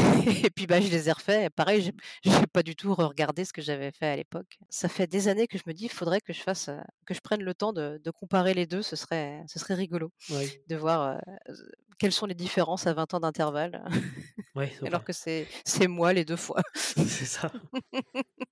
[0.46, 3.54] et puis, bah, je les ai refaits pareil, j'ai j'ai pas du tout re-regardé ce
[3.54, 4.58] que j'avais fait à l'époque.
[4.70, 6.70] Ça fait des années que je me dis: «Il faudrait que je fasse,
[7.06, 10.12] que je prenne le temps de de comparer les 2, ce serait ce serait rigolo
[10.30, 10.66] Oui.
[10.68, 11.20] de voir,
[12.00, 13.86] quelles sont les différences à 20 ans d'intervalle,
[14.56, 16.62] Ouais, alors que c'est c'est moi les 2 fois.
[16.76, 17.52] c'est ça.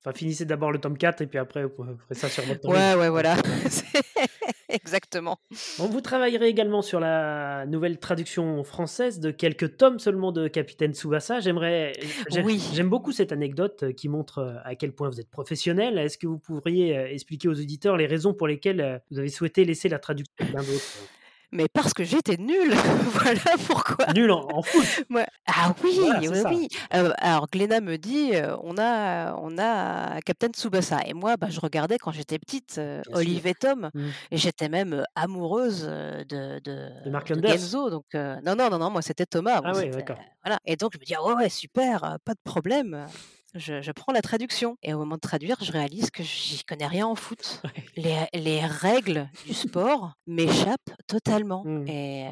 [0.02, 2.78] Enfin, finissez d'abord le tome 4 et puis après vous ferez ça sur votre libre.
[2.78, 3.38] Ouais, ouais, voilà,
[4.70, 5.38] exactement.
[5.80, 10.94] Bon, vous travaillerez également sur la nouvelle traduction française de quelques tomes seulement de Capitaine
[10.94, 11.40] Tsubasa.
[11.40, 11.94] J'aimerais
[12.44, 12.62] Oui.
[12.74, 15.98] j'aime beaucoup cette anecdote, heu, qui montre, heu, à quel point vous êtes professionnel.
[15.98, 19.64] Est-ce que vous pourriez, heu, expliquer aux auditeurs les raisons pour lesquelles, vous avez souhaité
[19.64, 20.86] laisser la traduction quelqu'un d'autre?
[21.56, 22.74] Mais parce que j'étais nulle,
[23.14, 24.08] voilà pourquoi.
[24.14, 24.84] Nul en en foot!
[25.48, 26.68] Ah oui, Voilà, oui, oui.
[26.96, 31.48] Heu, alors Glénat me dit, heu: «On a on a Captain Tsubasa» et moi, bah,
[31.52, 33.14] je regardais quand j'étais petite, sûr.
[33.14, 34.10] Olive et Tom Mmh.
[34.32, 37.54] et j'étais même, amoureuse, de de De Mark de Landers?
[37.60, 40.18] Genzo donc non, non, non, non, moi c'était Thomas, Ah c'était d'accord.
[40.44, 43.06] voilà et donc je me dis: «Ah ouais, ouais, super, pas de problème,
[43.56, 46.88] je je prends la traduction» et au moment de traduire, je réalise que j'y connais
[46.88, 47.64] rien en foot.
[47.76, 47.94] Ouais.
[47.96, 51.88] Les les règles du sport m'échappent totalement Mmh.
[51.88, 52.30] et heu,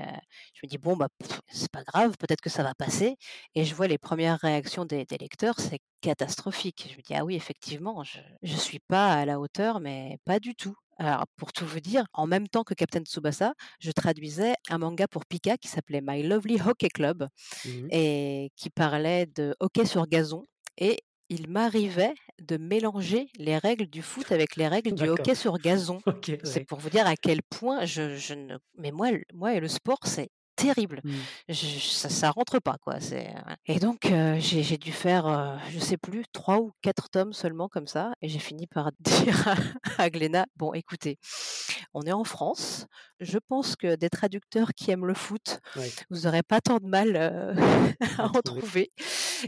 [0.54, 1.08] je me dis: «Bon, bah,
[1.48, 3.16] c'est pas grave, peut-être que ça va passer»
[3.56, 6.88] et je vois les premières réactions des des lecteurs, c'est catastrophique.
[6.92, 10.40] Je me dis: «Ah oui, effectivement, je je suis pas à la hauteur, mais pas
[10.40, 10.76] du tout».
[10.98, 15.08] Alors pour tout vous dire, en même temps que Captain Tsubasa, je traduisais un manga
[15.08, 17.28] pour Pika qui s'appelait My Lovely Hockey Club
[17.64, 17.92] Mmh mh.
[17.92, 20.46] et qui parlait de hockey sur gazon
[20.78, 21.00] et
[21.32, 26.00] il m'arrivait de mélanger les règles du foot avec les règles du hockey sur gazon.
[26.44, 26.66] C'est ouais.
[26.66, 30.00] pour vous dire à quel point je je ne mais moi moi et le sport,
[30.04, 30.30] c'est
[30.62, 31.02] terrible.
[31.04, 31.28] Mmh.
[31.50, 33.00] Je ça ça rentre pas quoi,
[33.66, 37.68] et donc heu, j'ai dû faire, heu, je sais plus 3 ou 4 tomes seulement
[37.70, 39.56] comme ça et j'ai fini par dire à
[40.04, 41.18] à Glénat: «Bon écoutez,
[41.94, 42.88] on est en France,
[43.20, 45.60] je pense que des traducteurs qui aiment le foot,
[46.10, 47.54] vous aurez pas tant de mal, heu,
[48.20, 48.64] à en trouver.
[48.66, 48.92] trouver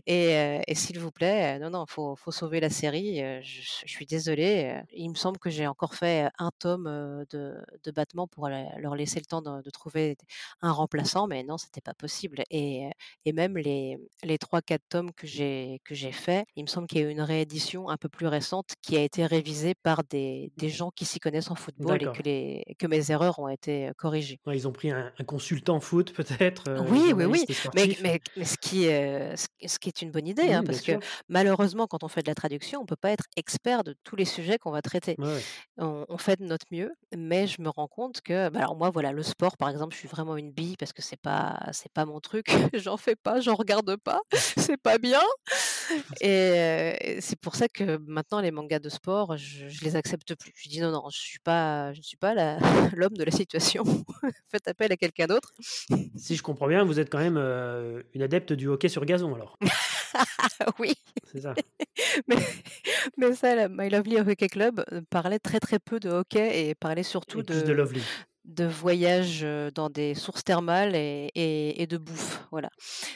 [0.06, 4.82] et s'il vous plaît, non, non, faut faut sauver la série, je je suis désolée,
[4.94, 6.86] il me semble que j'ai encore fait un tome,
[7.30, 10.18] de de battement pour leur laisser le temps de de trouver
[10.62, 12.44] un remplaçant remplaçant, mais non, c'était pas possible.
[12.50, 12.90] Et,
[13.26, 17.00] et même les, les 3-4 tomes que j'ai que j'ai fait, il me semble qu'il
[17.00, 20.52] y a eu une réédition un peu plus récente qui a été révisée par des,
[20.58, 23.92] des gens qui s'y connaissent en football et que, les, que mes erreurs ont été
[23.98, 24.40] corrigées.
[24.46, 27.46] Ouais, ils ont pris un, un consultant foot peut-être, euh, Oui, oui, oui.
[27.76, 30.64] Mais, mais, mais ce, qui, est, ce, ce qui est une bonne idée, Oui, hein,
[30.64, 30.94] parce que
[31.30, 34.26] malheureusement, quand on fait de la traduction, on peut pas être expert de tous les
[34.26, 35.16] sujets qu'on va traiter.
[35.18, 35.42] Ouais, ouais.
[35.78, 38.90] On, on fait de notre mieux, mais je me rends compte que, bah, alors moi,
[38.90, 41.92] voilà, le sport, par exemple, je suis vraiment une bille parce que c'est pas, c'est
[41.92, 42.48] pas mon truc.
[42.74, 45.22] J'en fais pas, j'en regarde pas, c'est pas bien.
[46.22, 50.36] Et, et c'est pour ça que maintenant, les mangas de sport, je, je les accepte
[50.36, 50.54] plus.
[50.56, 52.34] Je dis non, non, je suis pas, je ne suis pas
[52.96, 53.84] l'homme de la situation.
[54.50, 55.54] Faites appel à quelqu'un d'autre.
[56.16, 59.34] Si je comprends bien, vous êtes quand même euh, une adepte du hockey sur gazon
[59.36, 59.58] alors.
[60.80, 60.94] oui.
[61.32, 61.54] C'est ça.
[62.28, 62.36] Mais,
[63.18, 66.76] mais ça, la My Lovely Hockey Club euh, parlait très très peu de hockey et
[66.76, 68.02] parlait surtout Et de de, Lovely.
[68.46, 72.46] De voyages euh, dans des sources thermales et, et- et de bouffe.
[72.52, 72.70] Voilà.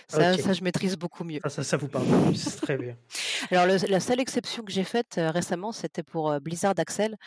[0.07, 1.39] Ça, ça, je maîtrise beaucoup mieux.
[1.43, 2.55] Ça, ça, ça vous parle plus.
[2.61, 2.95] Très bien.
[3.51, 7.17] Alors, le- la seule exception que j'ai faite euh, récemment, c'était pour euh, Blizzard Axel,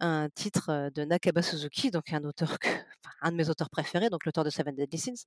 [0.00, 3.68] un titre euh, de Nakaba Suzuki, donc un auteur que, enfin, un de mes auteurs
[3.68, 5.24] préférés, donc l'auteur de Seven Deadly Sins.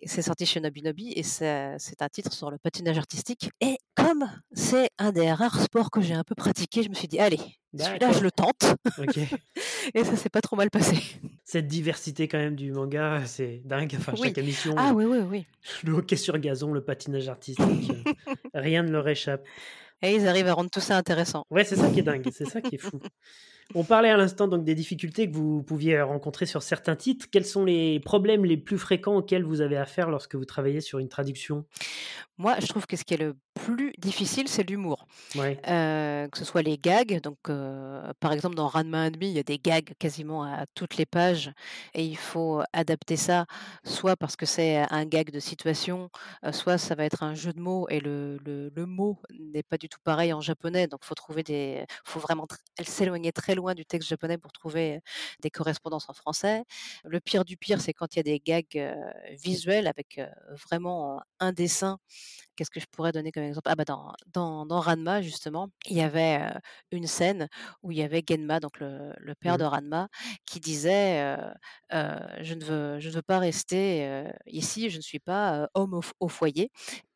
[0.00, 3.50] Et C'est sorti chez Nobinobi et c'est c'est un titre sur le patinage artistique.
[3.60, 7.08] Et comme c'est un des rares sports que j'ai un peu pratiqué, je me suis
[7.08, 7.40] dit, allez,
[7.76, 8.74] celui-là, je le tente.
[9.94, 10.96] Et ça s'est pas trop mal passé.
[11.44, 13.94] Cette diversité quand même du manga, c'est dingue.
[13.98, 14.28] Enfin, Oui.
[14.28, 15.46] chaque émission, Ah oui, oui, oui.
[15.84, 18.12] le hockey sur gazon, le patinage artistique, euh,
[18.54, 19.44] rien ne leur échappe.
[20.02, 21.44] Et ils arrivent à rendre tout ça intéressant.
[21.50, 23.00] Ouais, c'est ça qui est dingue, c'est ça qui est fou.
[23.74, 27.26] On parlait à l'instant donc des difficultés que vous pouviez rencontrer sur certains titres.
[27.30, 30.98] Quels sont les problèmes les plus fréquents auxquels vous avez affaire lorsque vous travaillez sur
[30.98, 31.66] une traduction?
[32.38, 35.06] Moi, je trouve que ce qui est le plus difficile, c'est l'humour.
[35.34, 35.60] Ouais.
[35.68, 37.20] Euh, que ce soit les gags.
[37.20, 40.64] Donc, euh, par exemple, dans Ranma and Me, il y a des gags quasiment à
[40.74, 41.50] toutes les pages
[41.94, 43.46] et il faut adapter ça,
[43.84, 46.10] soit parce que c'est un gag de situation,
[46.44, 49.64] euh, soit ça va être un jeu de mots et le, le, le mot n'est
[49.64, 50.86] pas du tout pareil en japonais.
[50.86, 52.46] Donc, faut trouver des, faut vraiment
[52.80, 55.00] s'éloigner très loin du texte japonais pour trouver
[55.40, 56.64] des correspondances en français.
[57.04, 58.96] Le pire du pire, c'est quand il y a des gags
[59.42, 60.20] visuels avec
[60.68, 61.98] vraiment un dessin
[62.58, 63.68] Qu'est-ce que je pourrais donner comme exemple?
[63.70, 66.40] Ah bah dans, dans, dans Ranma, justement, il y avait
[66.90, 67.48] une scène
[67.82, 69.64] où il y avait Genma, donc le, le père de Mhm.
[69.64, 70.08] Ranma,
[70.44, 71.36] qui disait
[71.90, 76.28] je, ne veux, je ne veux pas rester ici, je ne suis pas homme au,
[76.28, 76.70] foyer.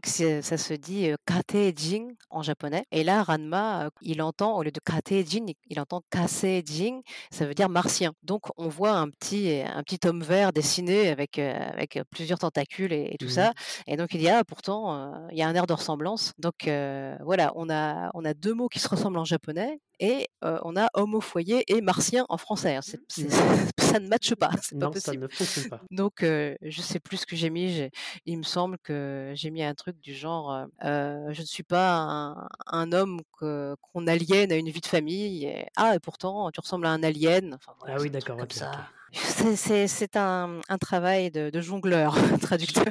[0.04, 2.84] Ça se dit Kate-jin en japonais.
[2.90, 7.54] Et là, Ranma, il entend, au lieu de Kate-jin, il- il entend Kase-jin, ça veut
[7.54, 8.12] dire martien.
[8.24, 13.10] Donc on voit un petit, un petit homme vert dessiné avec, avec plusieurs tentacules et,
[13.12, 13.28] et tout Mhm.
[13.28, 13.52] ça.
[13.86, 16.32] Et donc il dit ah pourtant il y a un air de ressemblance.
[16.38, 20.28] Donc euh, voilà, on a on a deux mots qui se ressemblent en japonais et
[20.44, 22.78] euh, on a homme au foyer et martien en français.
[22.82, 23.00] c'est-
[23.80, 25.80] ça ne matche pas, c'est pas ça ne fonctionne pas.
[25.90, 27.88] Donc euh, je sais plus ce que j'ai mis.
[28.26, 32.48] Il me semble que j'ai mis un truc du genre je ne suis pas un,
[32.66, 35.44] un homme qu'on aliène à une vie de famille.
[35.46, 37.54] Et, ah et pourtant tu ressembles à un alien.
[37.54, 38.70] Enfin voilà, Ah oui, d'accord, comme ça.
[39.12, 42.84] C'est- un, un travail de, de jongleur, traducteur.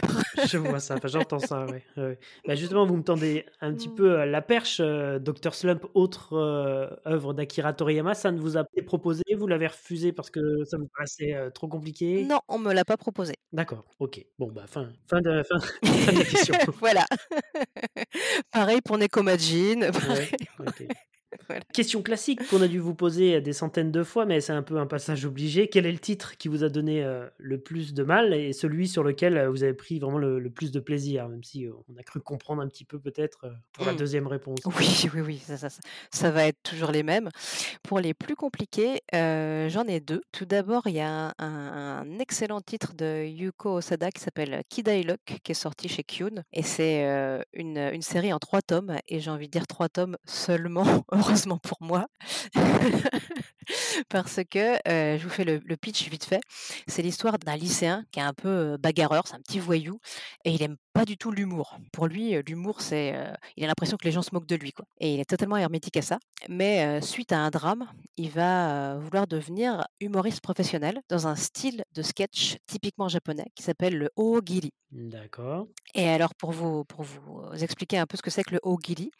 [0.48, 2.20] Je vois ça, j'entends ça, ouais, ouais, ouais.
[2.48, 3.96] Bah, justement, vous me tendez un petit Mm.
[3.96, 8.58] peu euh, la perche, euh, Dr Slump, autre euh, œuvre d'Akira Toriyama, ça ne vous
[8.58, 12.24] a pas été proposé, vous l'avez refusé parce que ça vous paraissait euh, trop compliqué?
[12.24, 13.34] Non, on me l'a pas proposé.
[13.52, 14.24] D'accord, ok.
[14.40, 16.56] Bon, bah, fin, fin, de, fin, fin de la question.
[16.80, 17.06] voilà.
[18.52, 19.82] pareil pour Nekomajin.
[19.82, 19.92] Ouais,
[20.58, 20.88] pareil.
[21.52, 21.66] Voilà.
[21.74, 24.78] Question classique qu'on a dû vous poser des centaines de fois, mais c'est un peu
[24.78, 25.68] un passage obligé.
[25.68, 28.88] Quel est le titre qui vous a donné euh, le plus de mal et celui
[28.88, 31.72] sur lequel euh, vous avez pris vraiment le, le plus de plaisir, même si euh,
[31.93, 33.97] on a cru comprendre un petit peu peut-être pour la Mm.
[33.97, 34.60] deuxième réponse?
[34.66, 35.82] Oui, oui, oui, ça, ça, ça-
[36.12, 37.30] ça va être toujours les mêmes.
[37.84, 40.22] Pour les plus compliqués, euh, j'en ai deux.
[40.32, 45.20] Tout d'abord, il y a un, excellent titre de Yuko Osada qui s'appelle Kidai Lock,
[45.43, 46.43] qui est sorti chez Kyun.
[46.54, 47.04] Et c'est
[47.54, 48.95] une, une série en trois tomes.
[49.08, 52.08] Et j'ai envie de dire trois tomes seulement, heureusement pour moi.
[54.10, 56.42] Parce que, euh, je vous fais le, le pitch vite fait,
[56.88, 60.00] c'est l'histoire d'un lycéen qui est un peu bagarreur, c'est un petit voyou,
[60.44, 61.78] et il aime pas du tout l'humour.
[61.92, 64.72] Pour lui, l'humour, c'est, euh, il a l'impression que les gens se moquent de lui,
[64.72, 64.86] quoi.
[65.00, 66.20] Et il est totalement hermétique à ça.
[66.50, 67.88] Mais euh, suite à un drame,
[68.18, 73.64] il va euh, vouloir devenir humoriste professionnel dans un style de sketch typiquement japonais qui
[73.64, 74.72] s'appelle le oogiri.
[74.92, 75.68] D'accord.
[75.96, 79.12] Et alors, pour vous, pour vous expliquer un peu ce que c'est que le ogiri,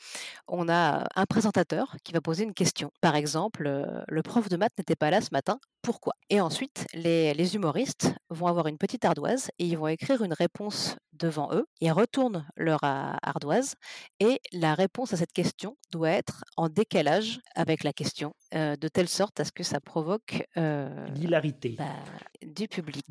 [0.47, 2.91] on a un présentateur qui va poser une question.
[3.01, 3.64] Par exemple,
[4.07, 6.14] le prof de maths n'était pas là ce matin, pourquoi?
[6.30, 10.95] Et ensuite, les humoristes vont avoir une petite ardoise et ils vont écrire une réponse
[11.22, 11.65] devant eux.
[11.80, 13.76] Ils retournent leur ardoise
[14.19, 19.07] et la réponse à cette question doit être en décalage avec la question, de telle
[19.07, 21.86] sorte à ce que ça provoque l'hilarité bah,
[22.41, 23.05] du public.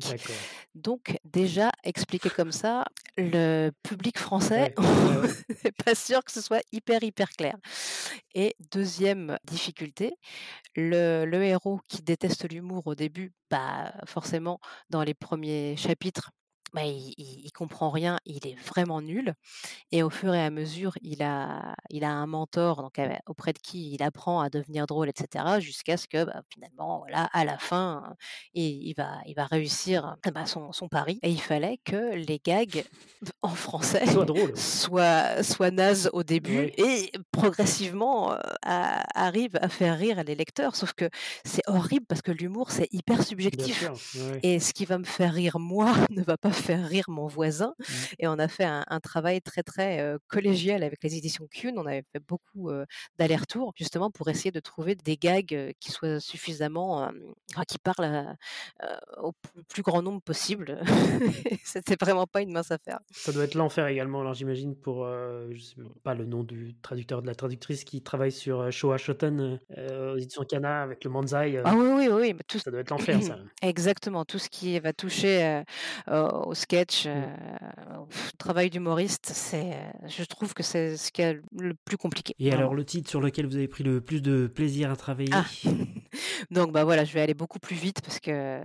[0.75, 2.85] Donc déjà expliqué comme ça,
[3.17, 4.73] le public français
[5.63, 7.55] n'est pas sûr que ce soit hyper hyper clair.
[8.33, 10.13] Et deuxième difficulté,
[10.75, 14.59] le, le héros qui déteste l'humour au début, bah forcément
[14.89, 16.31] dans les premiers chapitres,
[16.73, 19.33] bah, il, il, comprend rien, il est vraiment nul.
[19.91, 23.59] Et au fur et à mesure, il a, il a un mentor donc, auprès de
[23.59, 25.59] qui il apprend à devenir drôle, etc.
[25.59, 28.15] Jusqu'à ce que bah, finalement, voilà, à la fin,
[28.53, 31.19] il, il va, il va réussir bah, son, son, pari.
[31.23, 32.85] Et il fallait que les gags
[33.41, 40.23] en français soient drôles, soient, soient nazes au début et progressivement arrivent à faire rire
[40.23, 40.75] les lecteurs.
[40.75, 41.09] Sauf que
[41.43, 43.89] c'est horrible parce que l'humour, c'est hyper subjectif.
[44.43, 47.73] Et ce qui va me faire rire moi ne va pas faire rire mon voisin.
[47.79, 47.83] Mmh.
[48.19, 51.77] Et on a fait un, travail très, très collégial avec les éditions Kuhn.
[51.77, 52.69] On avait fait beaucoup
[53.17, 57.11] d'allers-retours, justement, pour essayer de trouver des gags qui soient suffisamment.
[57.67, 58.35] qui parlent
[59.17, 59.33] au
[59.69, 60.81] plus grand nombre possible.
[61.63, 62.99] C'était vraiment pas une mince affaire.
[63.11, 65.05] Ça doit être l'enfer également, alors j'imagine, pour.
[65.05, 69.59] je sais pas le nom du traducteur, de la traductrice qui travaille sur Showa Shoten
[69.77, 71.61] aux éditions Kana avec le Manzai.
[71.63, 72.35] ah oui, oui, oui.
[72.47, 72.59] Tout...
[72.59, 73.37] Ça doit être l'enfer, ça.
[73.61, 74.25] Exactement.
[74.25, 75.63] Tout ce qui va toucher
[76.51, 77.11] au sketch, mmh.
[77.97, 79.77] au travail d'humoriste, c'est,
[80.07, 82.35] je trouve que c'est ce qui est le plus compliqué.
[82.39, 85.31] Et alors le titre sur lequel vous avez pris le plus de plaisir à travailler
[85.33, 85.45] ah.
[86.51, 88.61] Donc bah voilà, je vais aller beaucoup plus vite parce que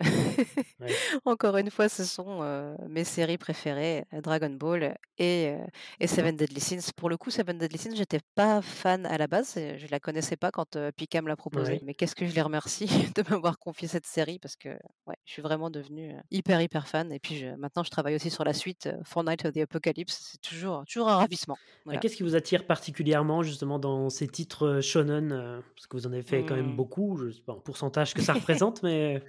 [1.25, 2.43] encore une fois, ce sont
[2.89, 5.55] mes séries préférées, Dragon Ball et,
[6.01, 6.91] et Seven Deadly Sins.
[6.97, 10.37] Pour le coup, Seven Deadly Sins, j'étais pas fan à la base, je la connaissais
[10.37, 11.81] pas quand Pika me l'a proposé.
[11.85, 14.71] Mais qu'est-ce que je les remercie de m'avoir confié cette série parce que
[15.07, 17.13] ouais, je suis vraiment devenue hyper hyper fan.
[17.13, 20.31] Et puis je, maintenant, je travaille aussi sur la suite Fortnite of the Apocalypse.
[20.33, 21.59] C'est toujours toujours un ravissement.
[22.01, 26.23] Qu'est-ce qui vous attire particulièrement justement dans ces titres shonen parce que vous en avez
[26.23, 26.77] fait quand même mmh.
[26.77, 27.17] beaucoup.
[27.17, 29.23] Je sais pas en pourcentage que ça représente, mais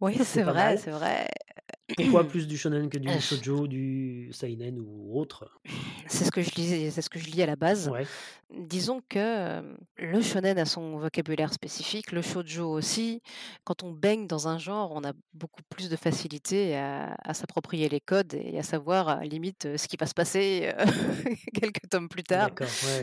[0.00, 1.28] oui, c'est vrai, c'est vrai.
[1.94, 5.48] Pourquoi plus du shonen que du shoujo, du seinen ou autre?
[6.08, 7.90] C'est ce que je lis, c'est ce que je lis à la base.
[8.50, 9.62] Disons que
[9.96, 13.22] le shonen a son vocabulaire spécifique, le shoujo aussi.
[13.64, 18.00] Quand on baigne dans un genre, on a beaucoup plus de facilité à, s'approprier les
[18.00, 20.72] codes et à savoir limite ce qui va se passer
[21.54, 22.50] quelques tomes plus tard.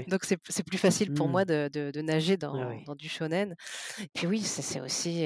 [0.08, 1.70] Donc c'est plus facile pour moi mmh.
[1.70, 2.54] de, nager dans,
[2.86, 3.56] dans, du shonen.
[4.14, 5.26] Puis oui, c'est aussi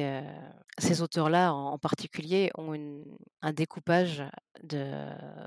[0.79, 2.73] ces auteurs-là en particulier ont
[3.41, 4.23] un découpage
[4.63, 4.91] de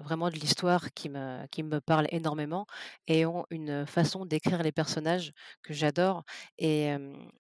[0.03, 2.67] vraiment de l'histoire qui me, parle énormément
[3.07, 5.33] et ont une façon d'écrire les personnages
[5.63, 6.25] que j'adore.
[6.59, 6.95] Et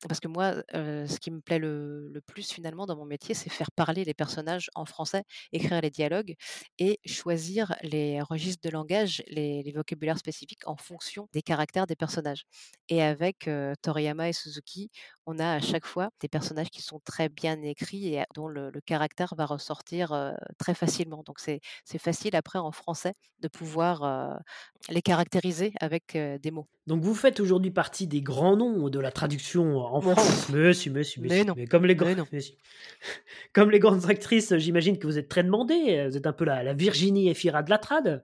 [0.09, 3.71] parce que moi, ce qui me plaît le, plus finalement dans mon métier, c'est faire
[3.71, 6.35] parler les personnages en français, écrire les dialogues
[6.79, 12.45] et choisir les registres de langage, les vocabulaires spécifiques en fonction des caractères des personnages.
[12.89, 13.49] Et avec
[13.83, 14.91] Toriyama et Suzuki,
[15.31, 18.71] on a à chaque fois des personnages qui sont très bien écrits et dont le,
[18.71, 21.23] le caractère va ressortir très facilement.
[21.25, 21.61] Donc c'est
[21.99, 24.41] facile après en français de pouvoir
[24.89, 26.67] les caractériser avec des mots.
[26.87, 30.49] Donc vous faites aujourd'hui partie des grands noms de la traduction en France.
[30.51, 31.45] Monsieur, monsieur, monsieur.
[31.57, 32.15] Mais, comme les grands,
[33.53, 36.09] comme les grandes actrices, j'imagine que vous êtes très demandées.
[36.11, 38.23] Vous êtes un peu la, la Virginie Efira de la trad.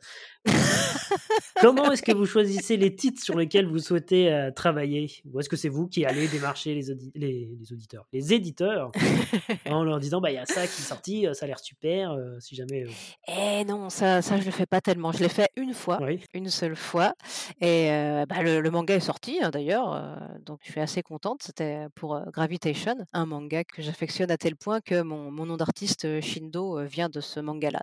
[1.61, 5.11] Comment est-ce que vous choisissez les titres sur lesquels vous souhaitez euh, travailler?
[5.33, 8.93] Ou est-ce que c'est vous qui allez démarcher les, les, auditeurs, les éditeurs,
[9.71, 11.59] en leur disant bah il y a ça qui est sorti, euh, ça a l'air
[11.59, 12.85] super, euh, si jamais.
[13.29, 15.13] Eh non, ça, ça je le fais pas tellement.
[15.13, 15.99] Je l'ai fait une fois,
[16.35, 17.15] une seule fois,
[17.61, 17.89] et
[18.29, 21.43] bah, le, manga est sorti hein, d'ailleurs, donc je suis assez contente.
[21.43, 26.21] C'était pour Gravitation, un manga que j'affectionne à tel point que mon, mon nom d'artiste
[26.21, 27.83] Shindo vient de ce manga-là.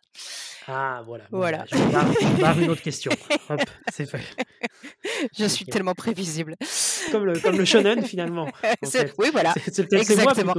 [0.67, 1.25] Ah voilà.
[1.31, 1.65] Voilà.
[2.39, 3.11] Bah, une autre question.
[3.49, 3.61] Hop,
[3.91, 4.21] c'est fait.
[5.37, 6.55] Je suis tellement prévisible.
[7.11, 8.47] Comme le, comme le shonen finalement.
[9.17, 9.53] Oui, voilà.
[9.71, 10.05] C'est peut-être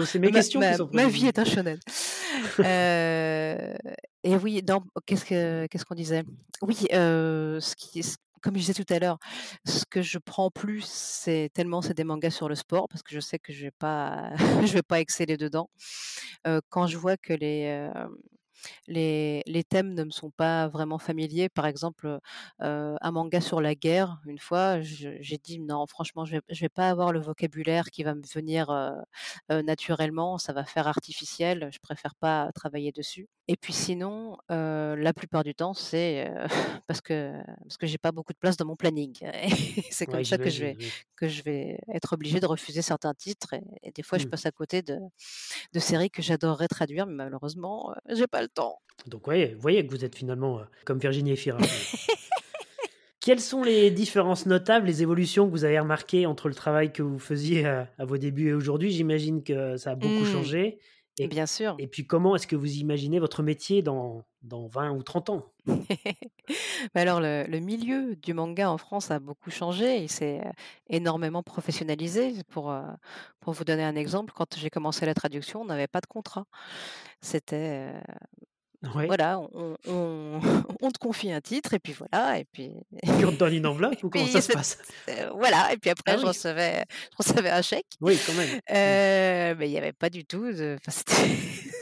[0.06, 1.78] c'est mes questions ma, qui sont Ma vie est un shonen.
[2.60, 3.74] euh,
[4.22, 4.62] et oui,
[5.06, 6.24] qu'est-ce qu'on ce qu'on disait?
[6.62, 8.02] Oui, euh, ce qui,
[8.40, 9.18] comme je disais tout à l'heure,
[9.64, 13.14] ce que je prends plus, c'est tellement c'est des mangas sur le sport parce que
[13.14, 14.30] je sais que je vais pas,
[14.64, 15.68] je vais pas exceller dedans.
[16.46, 17.90] Euh, quand je vois que les
[18.86, 21.48] les les thèmes ne me sont pas vraiment familiers.
[21.48, 22.20] Par exemple, heu
[23.00, 26.68] un manga sur la guerre, une fois, j'ai dit: «Non, franchement, je vais je vais
[26.68, 28.92] pas avoir le vocabulaire qui va me venir, heu
[29.50, 35.12] heu, naturellement, ça va faire artificiel, je préfère pas travailler dessus» et puis sinon, la
[35.14, 36.32] plupart du temps, c'est,
[36.86, 39.14] parce que parce que j'ai pas beaucoup de place dans mon planning
[39.90, 40.76] c'est comme Ouais, ça que je vais
[41.16, 44.30] que je vais être obligée de refuser certains titres et et des fois, je Mmh.
[44.30, 44.98] passe à côté de
[45.72, 48.78] de séries que j'adorerais traduire, mais malheureusement, heu, j'ai pas le temps.
[49.06, 51.58] Donc ouais, vous voyez que vous êtes finalement, heu, comme Virginie Efira.
[53.20, 57.02] Quelles sont les différences notables, les évolutions que vous avez remarquées entre le travail que
[57.02, 58.90] vous faisiez à à vos débuts et aujourd'hui?
[58.90, 60.32] J'imagine que ça a beaucoup Mmh.
[60.32, 60.78] changé
[61.18, 61.80] et Bien sûr.
[61.80, 65.52] et puis comment est-ce que vous imaginez votre métier dans dans 20 ou 30 ans?
[66.94, 70.50] Bah, alors le le milieu du manga en France a beaucoup changé, il s'est, heu,
[70.88, 72.34] énormément professionnalisé.
[72.50, 72.82] Pour, heu,
[73.40, 76.46] pour vous donner un exemple, quand j'ai commencé la traduction, on n'avait pas de contrat.
[77.22, 78.02] C'était, heu,
[78.94, 79.06] Ouais.
[79.06, 80.40] voilà, on on
[80.82, 82.70] on te confie un titre et puis voilà et puis
[83.02, 84.78] Et puis on te donne une enveloppe ou comment ça se passe?
[85.08, 86.28] heu, voilà et puis Ah après je oui!
[86.28, 87.86] recevais je recevais un chèque.
[88.00, 88.48] Oui, quand même.
[88.48, 88.74] Mmh.
[88.76, 91.00] Heu, mais il y avait pas du tout de enfin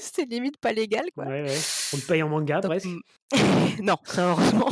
[0.01, 1.25] c'était limite pas légal, quoi.
[1.25, 1.59] Ouais, ouais.
[1.95, 2.87] On te paye en manga Donc presque?
[2.87, 4.71] mmh, non, ça heureusement.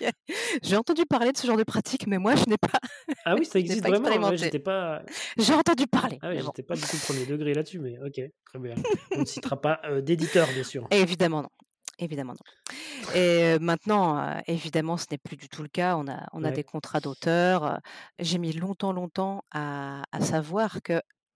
[0.62, 2.78] J'ai entendu parler de ce genre de pratique, mais moi je n'ai pas
[3.24, 4.34] Ah oui, ça existe pas vraiment?
[4.36, 5.02] J'étais pas
[5.36, 6.48] J'ai entendu parler, ah ouais, mais bon.
[6.48, 8.74] j'étais pas du tout premier degré là-dessus, mais OK, très bien.
[9.16, 10.86] On ne citera pas, heu, d'éditeur, bien sûr.
[10.90, 11.48] Évidemment non,
[11.98, 13.14] évidemment non.
[13.14, 15.96] Et maintenant, heu, évidemment, ce n'est plus du tout le cas.
[15.96, 17.80] On a on a des contrats d'auteur,
[18.18, 20.80] j'ai mis longtemps, longtemps à à savoir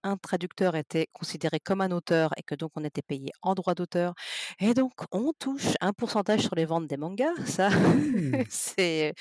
[0.04, 3.74] qu'un traducteur était considéré comme un auteur et que donc on était payé en droit
[3.74, 4.14] d'auteur
[4.60, 7.34] et donc on touche un pourcentage sur les ventes des mangas.
[7.46, 8.44] Ça, Mmh!
[8.50, 9.14] c'est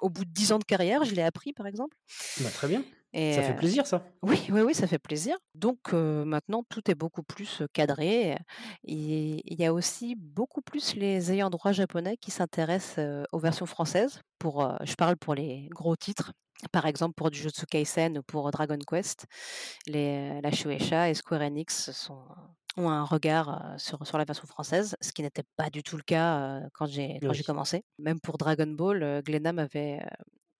[0.00, 1.96] au bout de 10 ans de carrière, je l'ai appris, par exemple
[2.40, 2.84] Bah, très bien.
[3.12, 4.04] et Ça fait plaisir ça.
[4.22, 5.36] oui, oui, oui, ça fait plaisir.
[5.54, 8.36] Donc maintenant tout est beaucoup plus, cadré,
[8.84, 14.20] il y a aussi beaucoup plus les ayants droit japonais qui s'intéressent, aux versions françaises
[14.38, 16.32] pour, je parle pour les gros titres.
[16.70, 19.26] Par exemple, pour Jujutsu Kaisen ou pour Dragon Quest,
[19.86, 22.24] les la Shueisha et Square Enix sont
[22.76, 25.96] ont un regard, heu, sur sur la version française, ce qui n'était pas du tout
[25.96, 27.42] le cas, heu, quand j'ai Oui.
[27.44, 27.84] commencé.
[27.98, 29.52] Même pour Dragon Ball, heu, Glénat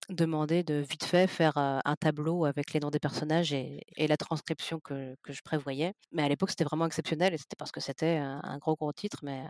[0.09, 4.79] demandé de vite fait faire, un tableau avec les noms des personnages et la transcription
[4.79, 5.93] que je prévoyais.
[6.11, 9.19] Mais à l'époque, c'était vraiment exceptionnel et c'était parce que c'était un gros, gros titre,
[9.23, 9.43] mais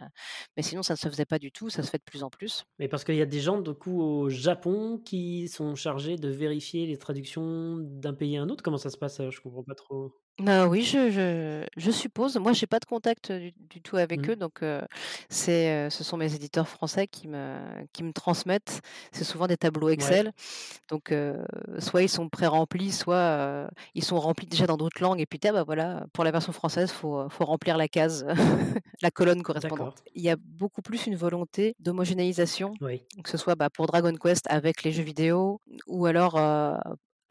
[0.58, 2.30] mais sinon ça ne se faisait pas du tout, ça se fait de plus en
[2.30, 2.64] plus.
[2.80, 6.30] Mais parce qu'il y a des gens, du coup, au Japon qui sont chargés de
[6.30, 8.64] vérifier les traductions d'un pays à un autre?
[8.64, 9.22] Comment ça se passe?
[9.30, 10.23] Je comprends pas trop.
[10.40, 12.38] Bah, oui, je je je suppose.
[12.38, 14.32] Moi, j'ai pas de contact, du du tout avec Mmh.
[14.32, 14.82] eux, donc heu,
[15.30, 17.60] c'est, heu, ce sont mes éditeurs français qui me
[17.94, 18.82] qui me transmettent.
[19.12, 20.24] C'est souvent des tableaux Ouais.
[20.30, 20.32] Excel,
[20.90, 21.46] donc heu,
[21.80, 25.40] soit ils sont pré-remplis, soit, heu, ils sont remplis déjà dans d'autres langues et puis,
[25.44, 28.26] bah, voilà, pour la version française, faut, heu, faut remplir la case,
[29.04, 29.94] la colonne correspondante.
[29.94, 30.04] D'accord.
[30.16, 33.08] Il y a beaucoup plus une volonté d'homogénéisation, Oui.
[33.24, 36.76] que ce soit, bah, pour Dragon Quest avec les jeux vidéo ou alors, heu,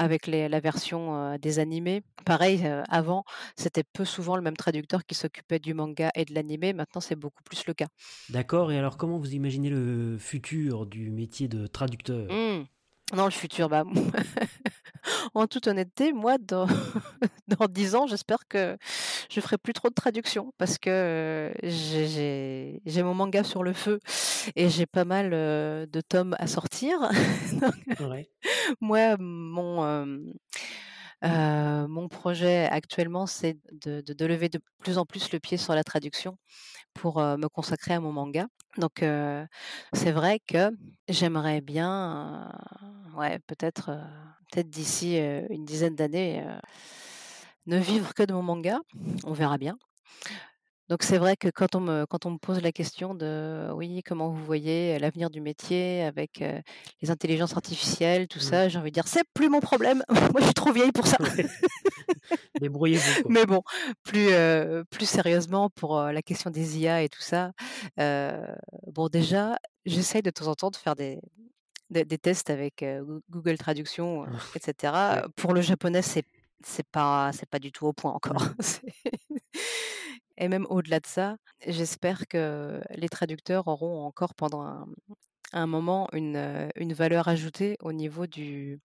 [0.02, 2.02] avec les la version, des animés.
[2.24, 3.24] Pareil, avant,
[3.56, 7.16] c'était peu souvent le même traducteur qui s'occupait du manga et de l'animé, maintenant c'est
[7.16, 7.86] beaucoup plus le cas.
[8.28, 12.28] D'accord et alors comment vous imaginez le futur du métier de traducteur?
[12.30, 12.66] Mmh.
[13.12, 13.84] Dans le futur, bah,
[15.34, 16.66] en toute honnêteté, moi, dans
[17.48, 18.76] dans 10 ans, j'espère que
[19.30, 24.00] je ferai plus trop de traduction parce que, j'ai mon manga sur le feu
[24.56, 26.98] et j'ai pas mal, de tomes à sortir.
[27.60, 28.30] Donc Ouais.
[28.80, 30.32] moi, mon,
[31.22, 35.74] mon projet actuellement, c'est de de de lever de plus en plus le pied sur
[35.74, 36.36] la traduction
[36.94, 38.46] pour, me consacrer à mon manga.
[38.78, 39.04] Donc
[39.92, 40.70] c'est vrai que
[41.08, 42.52] j'aimerais bien,
[43.16, 43.90] ouais, peut-être,
[44.50, 45.18] peut-être d'ici,
[45.50, 46.44] une dizaine d'années,
[47.66, 48.80] ne vivre que de mon manga.
[49.24, 49.76] On verra bien.
[50.88, 54.02] Donc c'est vrai que quand on me quand on me pose la question de: «Oui,
[54.04, 56.60] comment vous voyez, heu, l'avenir du métier avec, heu,
[57.00, 58.40] les intelligences artificielles, tout Mmh.
[58.40, 60.02] ça?» j'ai envie de dire: «C'est plus mon problème,
[60.32, 61.16] moi je suis trop vieille pour ça».
[62.60, 63.18] Débrouillez-vous.
[63.28, 63.62] Mais bon,
[64.04, 67.52] plus, heu, plus sérieusement pour, la question des IA et tout ça,
[67.98, 69.56] bon déjà,
[69.86, 71.20] j'essaye de temps en temps de faire des
[71.90, 72.84] des des tests avec,
[73.30, 75.22] Google Traduction, heu, et cetera.
[75.22, 75.24] Ouais.
[75.36, 76.24] Pour le japonais, c'est
[76.64, 78.44] c'est pas c'est pas du tout au point encore.
[80.42, 81.36] Et même au-delà de ça,
[81.68, 84.86] j'espère que les traducteurs auront encore pendant
[85.52, 88.80] un moment une, heu, une valeur ajoutée au niveau du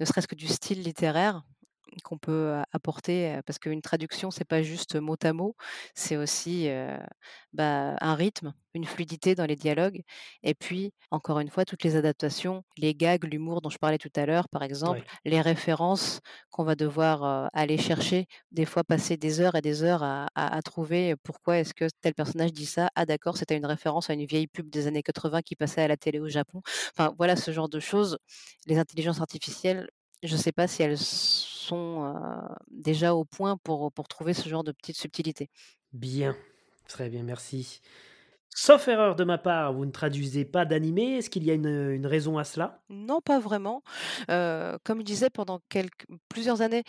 [0.00, 1.42] ne serait-ce que du style littéraire
[2.02, 5.56] qu'on peut apporter, parce qu'une traduction, c'est pas juste mot à mot,
[5.94, 6.68] c'est aussi,
[7.52, 10.02] bah, un rythme, une fluidité dans les dialogues
[10.42, 14.10] et puis, encore une fois, toutes les adaptations, les gags, l'humour dont je parlais tout
[14.16, 16.20] à l'heure, par exemple, les références
[16.50, 20.56] qu'on va devoir, aller chercher, des fois passer des heures et des heures à à
[20.56, 22.90] à trouver pourquoi est-ce que tel personnage dit ça?
[22.94, 25.88] Ah d'accord, c'était une référence à une vieille pub des années 80 qui passait à
[25.88, 26.60] la télé au Japon.
[26.92, 28.18] Enfin voilà, ce genre de choses.
[28.66, 29.88] Les intelligences artificielles,
[30.22, 30.96] je sais pas si elles
[31.66, 32.14] sont,
[32.70, 35.50] déjà au point pour pour trouver ce genre de petites subtilités.
[35.92, 36.36] Bien,
[36.88, 37.80] très bien, merci.
[38.56, 41.16] Sauf erreur de ma part, vous ne traduisez pas d'animé.
[41.18, 42.82] Est-ce qu'il y a une, raison à cela?
[42.88, 43.82] Non, pas vraiment.
[44.30, 45.60] Heu, comme je disais pendant
[46.28, 46.84] plusieurs années,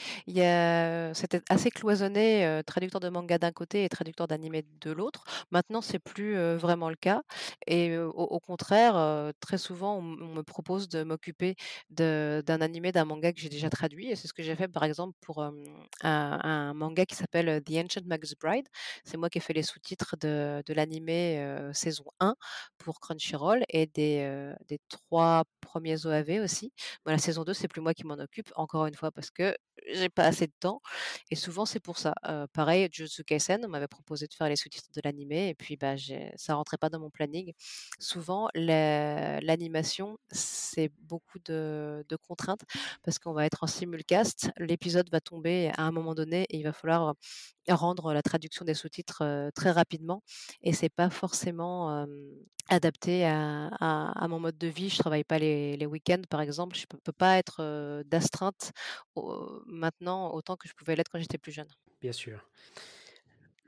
[1.16, 5.24] c'était assez cloisonné, heu, traducteur de manga d'un côté et traducteur d'animé de l'autre.
[5.52, 7.24] Maintenant, c'est plus, heu, vraiment le cas
[7.66, 11.56] et au contraire, très souvent, on me propose de m'occuper
[11.90, 14.84] d'un animé, d'un manga que j'ai déjà traduit et c'est ce que j'ai fait, par
[14.84, 15.44] exemple, pour,
[16.04, 18.68] un manga qui s'appelle, The Ancient Magus Bride.
[19.04, 21.38] C'est moi qui ai fait les sous-titres de de l'animé,
[21.74, 22.36] saison 1
[22.78, 26.72] pour Crunchyroll et des, heu, des 3 premiers OAV aussi.
[27.06, 29.56] Bah, la saison 2, c'est plus moi qui m'en occupe, encore une fois parce que
[29.94, 30.82] j'ai pas assez de temps
[31.32, 32.14] et souvent c'est pour ça.
[32.28, 35.78] Heu, pareil, Jujutsu Kaisen, on m'avait proposé de faire les sous-titres de l'animé et puis,
[35.78, 35.96] bah,
[36.36, 37.54] ça rentrait pas dans mon planning.
[38.00, 42.62] Souvent, la l'animation, c'est beaucoup de contraintes
[43.04, 46.64] parce qu'on va être en simulcast, l'épisode va tomber à un moment donné et il
[46.64, 47.16] va falloir,
[47.70, 50.24] rendre la traduction des sous-titres, très rapidement
[50.62, 52.06] et c'est pas forcément,
[52.70, 54.90] adapté à à à mon mode de vie.
[54.90, 56.78] Je travaille pas les les week-ends, par exemple.
[56.78, 58.72] Je peux peux pas être, d'astreinte
[59.16, 61.68] au maintenant autant que je pouvais l'être quand j'étais plus jeune.
[62.02, 62.46] Bien sûr.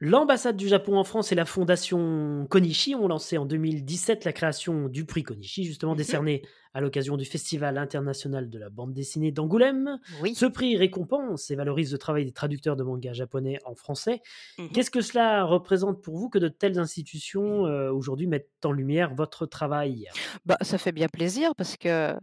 [0.02, 4.88] L'ambassade du Japon en France et la fondation Konichi ont lancé en 2017 la création
[4.88, 6.42] du prix Konichi, justement décerné
[6.74, 10.00] à l'occasion du Festival international de la bande dessinée d'Angoulême.
[10.10, 10.40] Oui.
[10.40, 14.22] Ce prix récompense et valorise le travail des traducteurs de mangas japonais en français.
[14.58, 14.80] Mmh mh.
[14.80, 19.16] Qu'est-ce que cela représente pour vous que de telles institutions, heu, aujourd'hui mettent en lumière
[19.16, 20.10] votre travail?
[20.46, 22.14] Bah, ça fait bien plaisir parce que,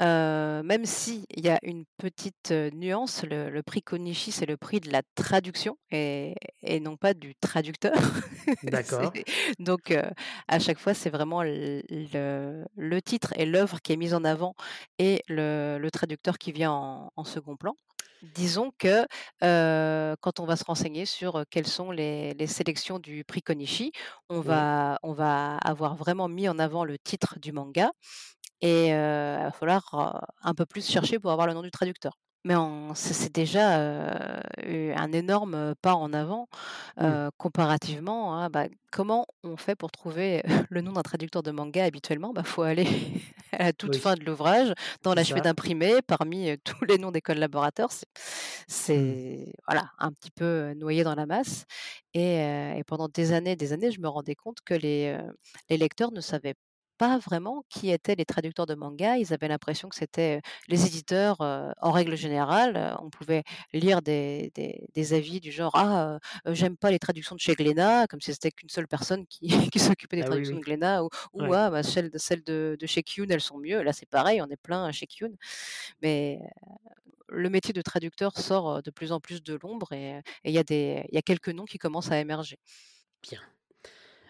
[0.00, 4.56] heu, même s'il y a une petite, heu, nuance, le le prix Konichi, c'est le
[4.56, 7.92] prix de la traduction et et non pas du traducteur.
[8.62, 9.22] D'accord.
[9.58, 10.02] donc heu,
[10.48, 11.82] à chaque fois, c'est vraiment le
[12.76, 14.54] le titre et l'œuvre qui est mise en avant
[14.98, 17.74] et le le traducteur qui vient en en second plan.
[18.22, 19.04] Disons que,
[20.20, 23.92] quand on va se renseigner sur, quelles sont les les sélections du prix Konichi,
[24.28, 24.66] on Oui.
[24.66, 27.90] va on va avoir vraiment mis en avant le titre du manga
[28.62, 32.16] et il va falloir, un peu plus chercher pour avoir le nom du traducteur.
[32.44, 32.54] Mais
[32.94, 33.78] c'est c'est déjà,
[34.58, 36.48] un énorme pas en avant,
[37.00, 37.16] Mmh.
[37.38, 42.32] comparativement à, bah, comment on fait pour trouver le nom d'un traducteur de manga habituellement?
[42.32, 42.86] Bah, faut aller
[43.52, 44.72] à la toute Oui, fin de l'ouvrage,
[45.02, 45.42] dans c'est l'achevé ça.
[45.42, 47.92] d'imprimé, parmi, tous les noms des collaborateurs.
[47.92, 48.08] C'est
[48.94, 49.14] Mmh.
[49.28, 51.64] c'est voilà, un petit peu noyé dans la masse
[52.14, 52.36] et
[52.78, 55.16] et pendant des années, des années, je me rendais compte que les,
[55.70, 56.54] lecteurs ne savaient
[57.02, 59.16] pas vraiment qui étaient les traducteurs de manga.
[59.18, 62.96] Ils avaient l'impression que c'était, les éditeurs, en règle générale.
[63.02, 63.42] On pouvait
[63.72, 68.06] lire des des des avis du genre: «Ah, j'aime pas les traductions de chez Glénat»,
[68.08, 70.58] comme si c'était qu'une seule personne qui qui s'occupait des Ah traductions oui.
[70.58, 71.54] de Glénat ou ou: Ouais.
[71.54, 73.82] «Ah, bah, celles de celles de de chez Kiyun, elles sont mieux».
[73.82, 75.32] Là, c'est pareil, on est plein chez Kiyun.
[76.02, 76.40] Mais
[77.28, 80.64] le métier de traducteur sort, de plus en plus de l'ombre et il y a
[80.64, 82.58] des il y a quelques noms qui commencent à émerger.
[83.22, 83.42] Bien.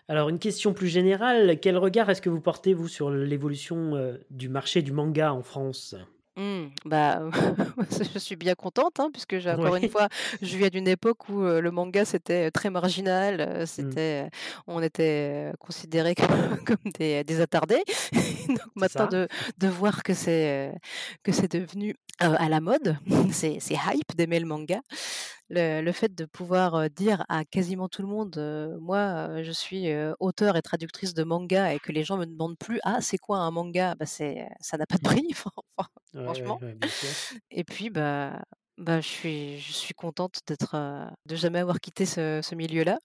[0.08, 4.20] Alors une question plus générale, quel regard est-ce que vous portez, vous, sur l'évolution, heu,
[4.30, 5.94] du marché du manga en France?
[6.36, 7.20] Mmh, bah,
[8.14, 10.08] je suis bien contente, hein, puisque j'ai encore une fois,
[10.40, 13.66] je viens d'une époque où, heu, le manga, c'était très marginal, Mmh.
[13.66, 14.30] c'était,
[14.66, 16.26] on était, considérés comme
[16.66, 17.82] comme des des attardés.
[18.48, 19.28] Donc maintenant de
[19.58, 20.78] de voir que c'est, heu,
[21.22, 22.96] que c'est devenu, à la mode,
[23.30, 24.80] c'est c'est hype d'aimer le manga.
[25.54, 28.36] Le le fait de pouvoir, dire à quasiment tout le monde,
[28.80, 32.56] «Moi, je suis, heu, auteure et traductrice de manga» et que les gens me demandent
[32.58, 35.28] plus: «Ah, c'est quoi un manga?» bah, c'est ça n'a pas de prix,
[36.14, 36.60] Ouais, ouais, franchement.
[37.02, 37.14] ouais.
[37.50, 38.42] Et puis, bah
[38.78, 40.76] bah, je suis je suis contente d'être,
[41.26, 42.98] de jamais avoir quitté ce ce milieu-là,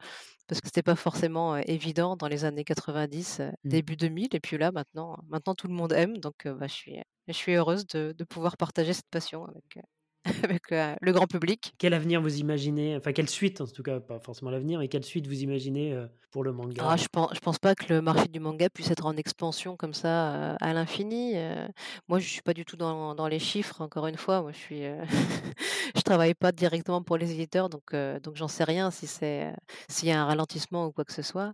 [0.48, 3.82] parce que c'était pas forcément, évident dans les années 90, heu, Mmh.
[3.82, 7.00] début 2000 et puis là, maintenant maintenant tout le monde aime donc bah, je suis
[7.28, 9.80] je suis heureuse de de pouvoir partager cette passion avec,
[10.44, 10.64] avec,
[11.02, 11.74] le grand public.
[11.78, 12.96] Quel avenir vous imaginez?
[12.96, 16.10] Enfin, quelle suite, en tout cas, pas forcément l'avenir, mais quelle suite vous imaginez, heu?
[16.32, 18.92] Pour le manga Ah, je pense je pense pas que le marché du manga puisse
[18.92, 21.68] être en expansion comme ça, heu, à l'infini, heu.
[22.08, 24.44] Moi, je suis pas du tout dans dans les chiffres, encore une fois.
[24.44, 25.00] Moi, je suis, heu,
[25.96, 29.54] je travaille pas directement pour les éditeurs, donc donc j'en sais rien si c'est,
[29.90, 31.54] s'il y a un ralentissement ou quoi que ce soit.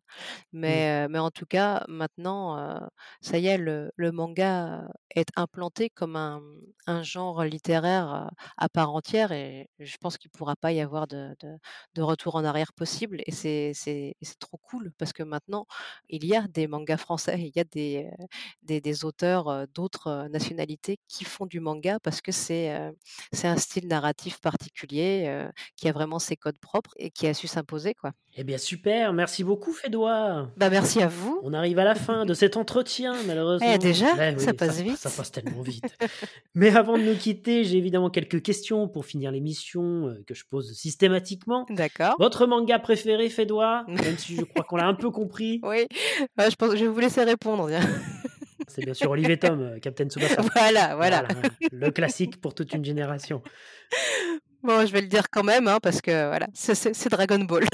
[0.51, 2.79] Mais heu, mais en tout cas, maintenant,
[3.21, 6.41] ça y est, le le manga est implanté comme un,
[6.87, 11.35] un genre littéraire, à part entière et je pense qu'il pourra pas y avoir de
[11.39, 11.57] de
[11.95, 15.65] de retour en arrière possible et c'est c'est et c'est trop cool parce que maintenant,
[16.09, 18.25] il y a des mangas français, il y a des, heu,
[18.63, 22.69] des des auteurs, heu, d'autres, heu, nationalités qui font du manga parce que c'est,
[23.43, 27.93] un style narratif particulier, qui a vraiment ses codes propres et qui a su s'imposer,
[27.93, 28.11] quoi.
[28.35, 30.49] Eh bien super, merci beaucoup Fédoie.
[30.57, 31.39] Bah, merci à vous.
[31.43, 33.67] On arrive à la fin de cet entretien malheureusement.
[33.71, 34.15] Eh déjà?
[34.15, 34.97] Beh Ça passe ça vite.
[34.97, 35.83] ça passe tellement vite.
[36.55, 40.73] Mais avant de nous quitter, j'ai évidemment quelques questions pour finir l'émission, que je pose
[40.73, 41.65] systématiquement.
[41.69, 42.15] D'accord.
[42.19, 43.85] Votre manga préféré Fédoie?
[43.87, 45.59] Même si je crois qu'on l'a un peu compris.
[45.63, 45.87] Oui,
[46.37, 47.69] je pense je vais vous laisser répondre.
[48.67, 50.41] C'est bien sûr Olive et Tom, heu, Captain Tsubasa.
[50.55, 51.27] Voilà, voilà.
[51.71, 53.41] le classique pour toute une génération.
[54.63, 57.65] Bon, je vais le dire quand même, hein, parce que voilà, c'est Dragon Ball.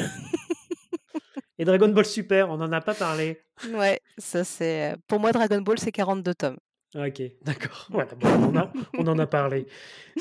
[1.59, 3.43] Et Dragon Ball Super, on n'en a pas parlé.
[3.73, 6.57] Ouais, ça c'est, heu, pour moi Dragon Ball, c'est 42 tomes.
[6.95, 7.85] OK, d'accord.
[7.91, 9.67] Voilà, bon, on en a on en a parlé.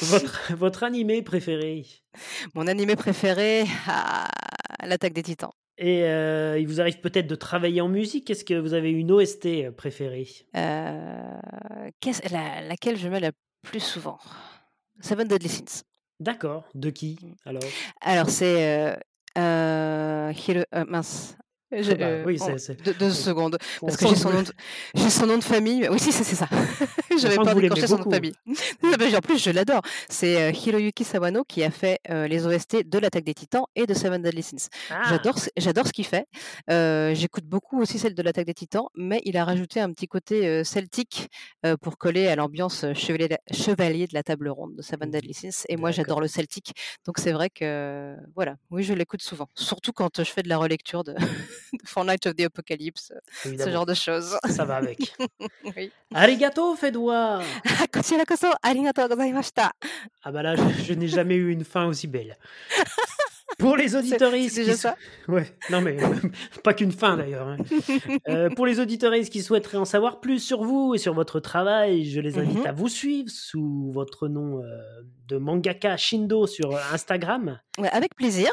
[0.02, 1.86] Votre votre animé préféré?
[2.54, 4.28] Mon animé préféré, ah,
[4.84, 5.52] l'Attaque des Titans.
[5.80, 8.30] Et heu, il vous arrive peut-être de travailler en musique?
[8.30, 10.26] Est-ce que vous avez une OST, préférée?
[10.52, 11.40] La
[12.62, 13.30] laquelle je mets le
[13.62, 14.18] plus souvent?
[15.00, 15.84] Seven Deadly Sins.
[16.18, 17.32] D'accord, de qui Mmh.
[17.46, 17.62] alors?
[18.00, 18.96] Alors c'est,
[19.36, 21.36] Hiro heu, mince,
[21.72, 24.42] je, Bah, heu, oui, c'est deux deux on secondes, on parce que j'ai son nom
[24.42, 24.52] de
[24.94, 26.48] j'ai son nom de famille, oui, si, c'est ça.
[27.20, 28.32] J'avais l'aimez d'écorcher son nom de famille.
[29.16, 29.82] En plus, je l'adore.
[30.08, 33.86] C'est, heu, Hiroyuki Sawano qui a fait, heu, les OST de l'Attaque des Titans et
[33.86, 34.68] de Seven Deadly Sins.
[34.90, 35.02] Ah!
[35.10, 36.26] J'adore ce j'adore ce qu'il fait.
[36.68, 40.64] J'écoute beaucoup aussi celle de l'Attaque des Titans, mais il a rajouté un petit côté,
[40.64, 41.28] celtique,
[41.82, 45.64] pour coller à l'ambiance, chevalier chevalier de la table ronde de Seven Mmh Deadly Sins
[45.68, 46.72] et moi j'adore le celtique.
[47.04, 49.48] Donc c'est vrai que, voilà, oui, je l'écoute souvent.
[49.54, 51.14] Surtout quand, je fais de la relecture de
[51.82, 53.20] de Fortnite of the Apocalypse, heu,
[53.58, 54.36] ce genre de choses.
[54.48, 55.14] ça va avec.
[55.76, 55.92] Oui.
[56.14, 56.76] Arigato!
[57.64, 59.72] Ah, kochira koso arigatou gozaimashita.
[60.22, 62.36] Ah bah là, je je n'ai jamais eu une fin aussi belle.
[63.58, 64.96] Pour les qui déjà sou ça?
[65.28, 65.98] ouais, non mais
[66.62, 67.60] pas qu'une fin d'ailleurs, hein.
[68.28, 72.04] Heu, pour les auditeuristes qui souhaiteraient en savoir plus sur vous et sur votre travail,
[72.10, 72.66] je les Mmh invite mh.
[72.66, 77.58] à vous suivre sous votre nom, heu, de mangaka Shindo sur, Instagram.
[77.78, 78.48] Ouais, avec plaisir.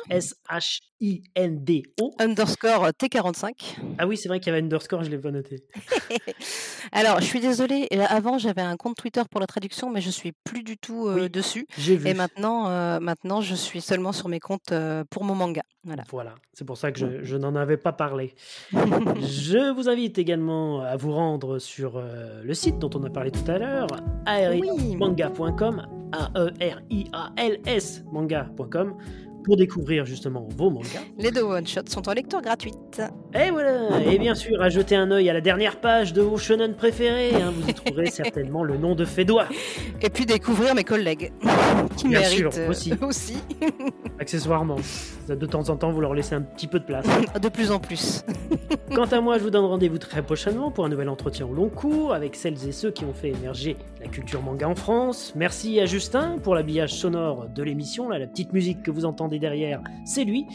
[0.99, 2.11] S-H-I-N-D-O.
[2.19, 3.77] Underscore T45.
[3.97, 5.63] Ah oui, c'est vrai qu'il y avait underscore, je l'ai pas noté.
[6.91, 10.33] Alors, je suis désolée, avant j'avais un compte Twitter pour la traduction, mais je suis
[10.43, 12.13] plus du tout, heu, Oui, dessus j'ai et vu.
[12.13, 15.63] maintenant, heu, maintenant je suis seulement sur mes comptes, heu, pour mon manga.
[15.83, 16.03] Voilà.
[16.11, 18.33] Voilà, c'est pour ça que je je n'en avais pas parlé.
[18.73, 23.31] Je vous invite également à vous rendre sur, heu, le site dont on a parlé
[23.31, 23.87] tout à l'heure,
[24.27, 24.27] Oui!
[24.27, 25.87] aerialsmanga.com,
[26.71, 28.95] A-E-R-I-A-L-S manga.com
[29.43, 31.03] pour découvrir justement vos mangas.
[31.19, 33.01] Les 2 one shots sont en lecture gratuite.
[33.33, 34.01] Et voilà!
[34.03, 37.35] Et bien sûr, à jeter un œil à la dernière page de vos shonen préférés,
[37.35, 39.47] hein, vous y trouverez certainement le nom de Fédoie.
[40.01, 41.31] Et puis découvrir mes collègues
[41.95, 43.37] qui Bien méritent, sûr, aussi,
[44.19, 44.77] Accessoirement,
[45.27, 47.05] de temps en temps, vous leur laissez un petit peu de place.
[47.41, 48.23] de plus en plus.
[48.93, 51.69] Quant à moi, je vous donne rendez-vous très prochainement pour un nouvel entretien au long
[51.69, 55.33] cours avec celles et ceux qui ont fait émerger la culture manga en France.
[55.35, 59.39] Merci à Justin pour l'habillage sonore de l'émission, là, la petite musique que vous entendez
[59.39, 60.45] derrière, c'est lui.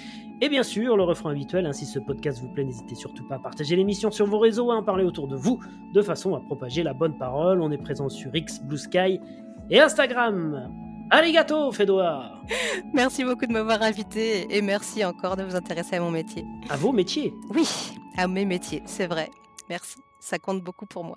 [0.42, 3.34] Et bien sûr, le refrain habituel, hein, si ce podcast vous plaît, n'hésitez surtout pas
[3.34, 5.60] à partager l'émission sur vos réseaux, à en parler autour de vous,
[5.92, 7.60] de façon à propager la bonne parole.
[7.60, 9.20] On est présent sur X, Blue Sky
[9.68, 10.89] et Instagram.
[11.10, 12.30] Arigato, Fédois
[12.92, 16.44] Merci beaucoup de m'avoir invité et merci encore de vous intéresser à mon métier.
[16.68, 17.68] À vos métiers Oui,
[18.16, 19.28] à mes métiers, c'est vrai.
[19.68, 21.16] Merci, ça compte beaucoup pour moi.